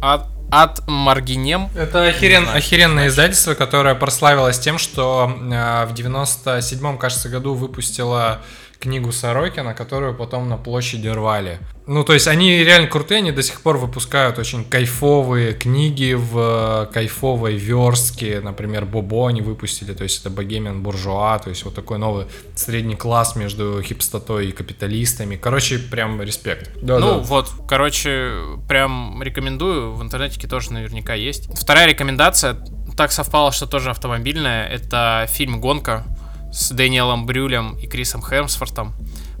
[0.00, 1.68] от, от Маргинем.
[1.76, 8.40] Это охерен- охеренное издательство, которое прославилось тем, что э, в 97-м, кажется, году выпустило
[8.80, 11.58] книгу Сорокина, которую потом на площади рвали.
[11.86, 16.86] Ну, то есть они реально крутые, они до сих пор выпускают очень кайфовые книги в
[16.88, 18.40] э, кайфовой верстке.
[18.40, 22.96] Например, Бобо они выпустили, то есть это Богемиан Буржуа, то есть вот такой новый средний
[22.96, 25.36] класс между хипстотой и капиталистами.
[25.36, 26.70] Короче, прям респект.
[26.80, 28.32] ну вот, короче,
[28.68, 29.92] прям рекомендую.
[29.92, 31.50] В интернете тоже наверняка есть.
[31.58, 32.56] Вторая рекомендация,
[32.96, 34.68] так совпало, что тоже автомобильная.
[34.68, 36.04] Это фильм «Гонка»
[36.52, 38.94] с Дэниелом Брюлем и Крисом Хемсвортом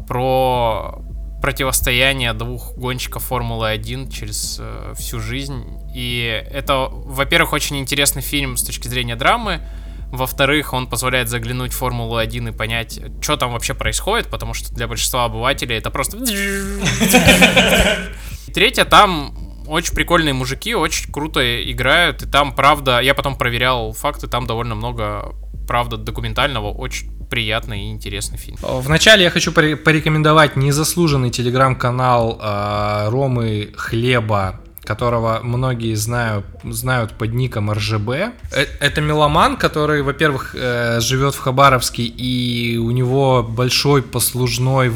[0.06, 1.02] про
[1.40, 5.64] противостояние двух гонщиков Формулы-1 через э, всю жизнь.
[5.94, 9.60] И это, во-первых, очень интересный фильм с точки зрения драмы.
[10.12, 14.86] Во-вторых, он позволяет заглянуть в Формулу-1 и понять, что там вообще происходит, потому что для
[14.86, 16.18] большинства обывателей это просто...
[18.52, 19.36] Третье, там
[19.70, 24.74] очень прикольные мужики, очень круто играют, и там, правда, я потом проверял факты, там довольно
[24.74, 25.32] много,
[25.70, 28.56] правда, документального, очень приятный и интересный фильм.
[28.60, 37.70] Вначале я хочу порекомендовать незаслуженный телеграм-канал э, Ромы Хлеба, которого многие знают, знают под ником
[37.70, 38.08] РЖБ.
[38.10, 44.92] Э- Это меломан, который, во-первых, э, живет в Хабаровске, и у него большой послужной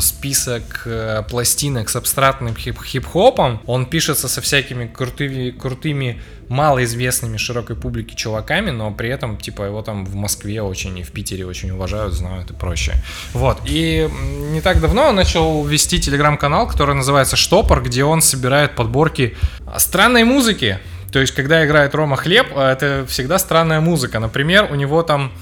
[0.00, 3.60] список э, пластинок с абстрактным хип- хип-хопом.
[3.66, 9.82] Он пишется со всякими крутыми, крутыми малоизвестными широкой публике чуваками, но при этом, типа, его
[9.82, 12.96] там в Москве очень и в Питере очень уважают, знают и прочее.
[13.32, 13.58] Вот.
[13.64, 14.08] И
[14.50, 19.36] не так давно он начал вести телеграм-канал, который называется Штопор, где он собирает подборки
[19.76, 20.78] странной музыки.
[21.12, 24.18] То есть, когда играет Рома Хлеб, а, это всегда странная музыка.
[24.18, 25.32] Например, у него там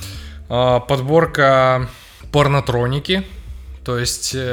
[0.49, 1.89] а, подборка
[2.33, 3.25] порнотроники.
[3.85, 4.37] То есть...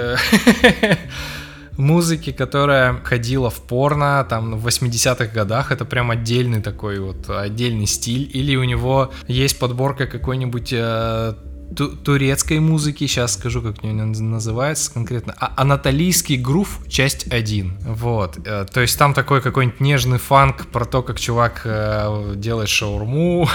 [1.77, 5.71] музыки, которая ходила в порно там в 80-х годах.
[5.71, 8.29] Это прям отдельный такой вот, отдельный стиль.
[8.33, 11.33] Или у него есть подборка какой-нибудь э,
[11.75, 17.77] ту- турецкой музыки, сейчас скажу, как у нее называется конкретно, а- Анатолийский грув, часть 1,
[17.87, 22.69] вот, Э, то есть там такой какой-нибудь нежный фанк про то, как чувак э, делает
[22.69, 23.47] шаурму,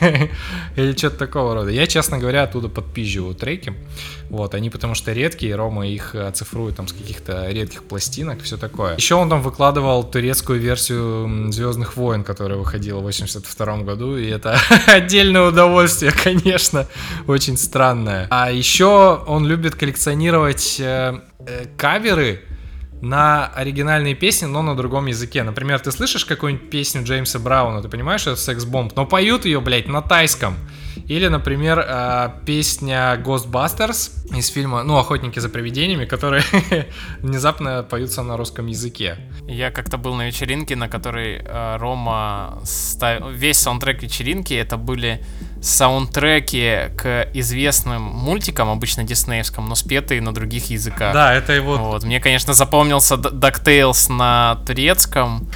[0.76, 1.70] или что-то такого рода.
[1.70, 3.74] Я, честно говоря, оттуда подпизживаю треки,
[4.30, 8.56] вот, они потому что редкие, Рома их э, цифрует там с каких-то редких пластинок, все
[8.56, 8.96] такое.
[8.96, 14.58] Еще он там выкладывал турецкую версию Звездных войн, которая выходила в 82 году, и это
[14.86, 16.86] отдельное удовольствие, конечно,
[17.26, 18.26] очень странное.
[18.30, 22.42] А еще он любит коллекционировать э, э, каверы
[23.00, 25.42] на оригинальные песни, но на другом языке.
[25.42, 29.60] Например, ты слышишь какую-нибудь песню Джеймса Брауна, ты понимаешь, что это секс-бомб, но поют ее,
[29.60, 30.56] блядь, на тайском.
[31.08, 36.42] Или, например, э, песня Ghostbusters из фильма, ну, «Охотники за привидениями», которые
[37.20, 39.16] внезапно поются на русском языке.
[39.46, 43.28] Я как-то был на вечеринке, на которой э, Рома ставил...
[43.30, 45.20] Весь саундтрек вечеринки это были
[45.62, 51.12] саундтреки к известным мультикам, обычно диснеевским, но спетые на других языках.
[51.12, 51.76] Да, это его...
[51.76, 55.48] Вот, мне, конечно, запомнился DuckTales на турецком.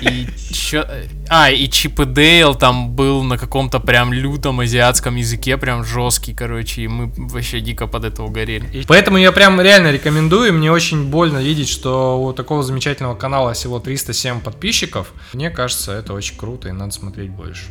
[0.00, 0.84] И чё...
[1.28, 6.34] А, и Чип и Дейл там был на каком-то прям лютом азиатском языке, прям жесткий,
[6.34, 8.66] короче, и мы вообще дико под это угорели.
[8.72, 10.52] И Поэтому я прям реально рекомендую.
[10.52, 15.12] Мне очень больно видеть, что у такого замечательного канала всего 307 подписчиков.
[15.32, 17.64] Мне кажется, это очень круто и надо смотреть больше.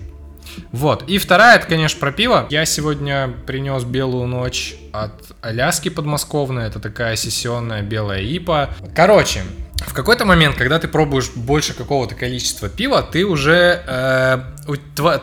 [0.72, 1.04] Вот.
[1.10, 2.48] И вторая, это, конечно, про пиво.
[2.50, 6.68] Я сегодня принес белую ночь от Аляски подмосковной.
[6.68, 8.70] Это такая сессионная белая ипа.
[8.96, 9.44] Короче,
[9.86, 13.84] в какой-то момент, когда ты пробуешь больше какого-то количества пива, ты уже...
[13.86, 14.40] э,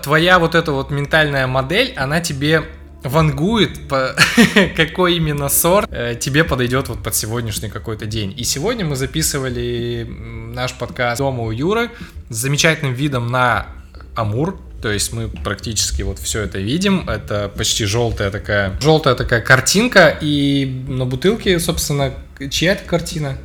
[0.03, 2.65] твоя вот эта вот ментальная модель, она тебе
[3.03, 4.15] вангует, по-
[4.77, 8.35] какой именно сорт э, тебе подойдет вот под сегодняшний какой-то день.
[8.37, 11.91] И сегодня мы записывали наш подкаст дома у Юры
[12.29, 13.67] с замечательным видом на
[14.15, 14.61] Амур.
[14.83, 17.09] То есть мы практически вот все это видим.
[17.09, 20.17] Это почти желтая такая, желтая такая картинка.
[20.21, 22.15] И на бутылке, собственно,
[22.51, 23.37] чья это картина?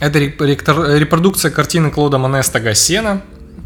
[0.00, 3.22] Это репродукция картины Клода Моне «Стога сена».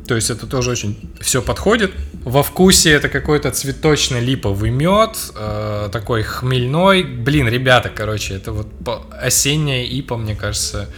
[0.06, 1.92] То есть это тоже очень все подходит.
[2.22, 7.02] Во вкусе это какой-то цветочный липовый мед, э, такой хмельной.
[7.02, 8.68] Блин, ребята, короче, это вот
[9.10, 10.88] осенняя ипа, мне кажется,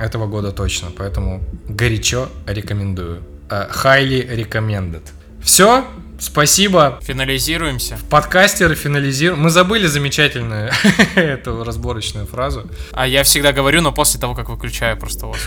[0.00, 0.88] этого года точно.
[0.96, 3.22] Поэтому горячо рекомендую.
[3.50, 5.02] Э, highly recommended.
[5.44, 5.84] Все,
[6.18, 6.98] спасибо.
[7.02, 7.98] Финализируемся.
[8.08, 9.42] Подкастеры финализируем.
[9.42, 10.72] Мы забыли замечательную
[11.14, 12.68] эту разборочную фразу.
[12.92, 15.38] А я всегда говорю, но после того, как выключаю просто вот.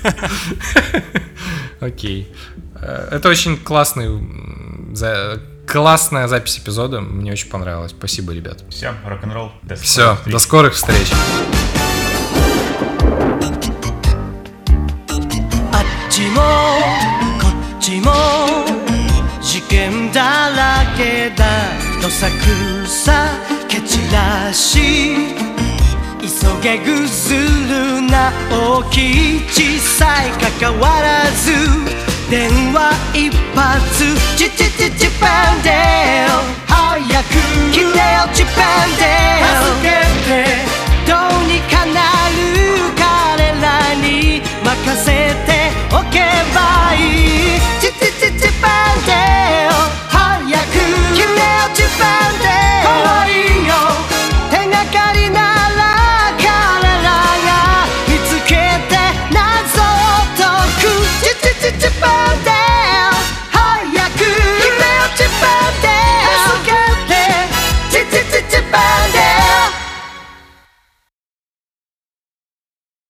[1.80, 2.32] Окей.
[2.76, 4.08] Э, это очень классный
[5.66, 7.00] классная запись эпизода.
[7.00, 7.90] Мне очень понравилось.
[7.90, 8.64] Спасибо, ребят.
[8.70, 9.52] Всем рок-н-ролл.
[9.80, 11.08] Все, до скорых встреч.
[15.72, 15.86] От
[17.90, 18.12] ちも
[19.42, 21.44] 事件だらけだ
[22.00, 23.36] どさくさ
[23.66, 24.78] 蹴散らし
[26.20, 26.28] 急
[26.62, 30.30] げぐずるな大きい小さい
[30.60, 31.50] 関わらず
[32.30, 34.04] 電話一発
[34.38, 35.26] チチチチパ
[35.58, 36.30] ンデル
[36.68, 36.94] 早
[37.24, 37.34] く
[37.72, 37.90] 来てよ
[38.32, 39.10] チパンデ
[39.42, 39.90] ル助け
[40.28, 40.30] て
[41.10, 41.98] どうにかな
[42.38, 42.38] る
[42.94, 46.20] 彼らに任せておけ
[46.54, 48.39] ばいい t t t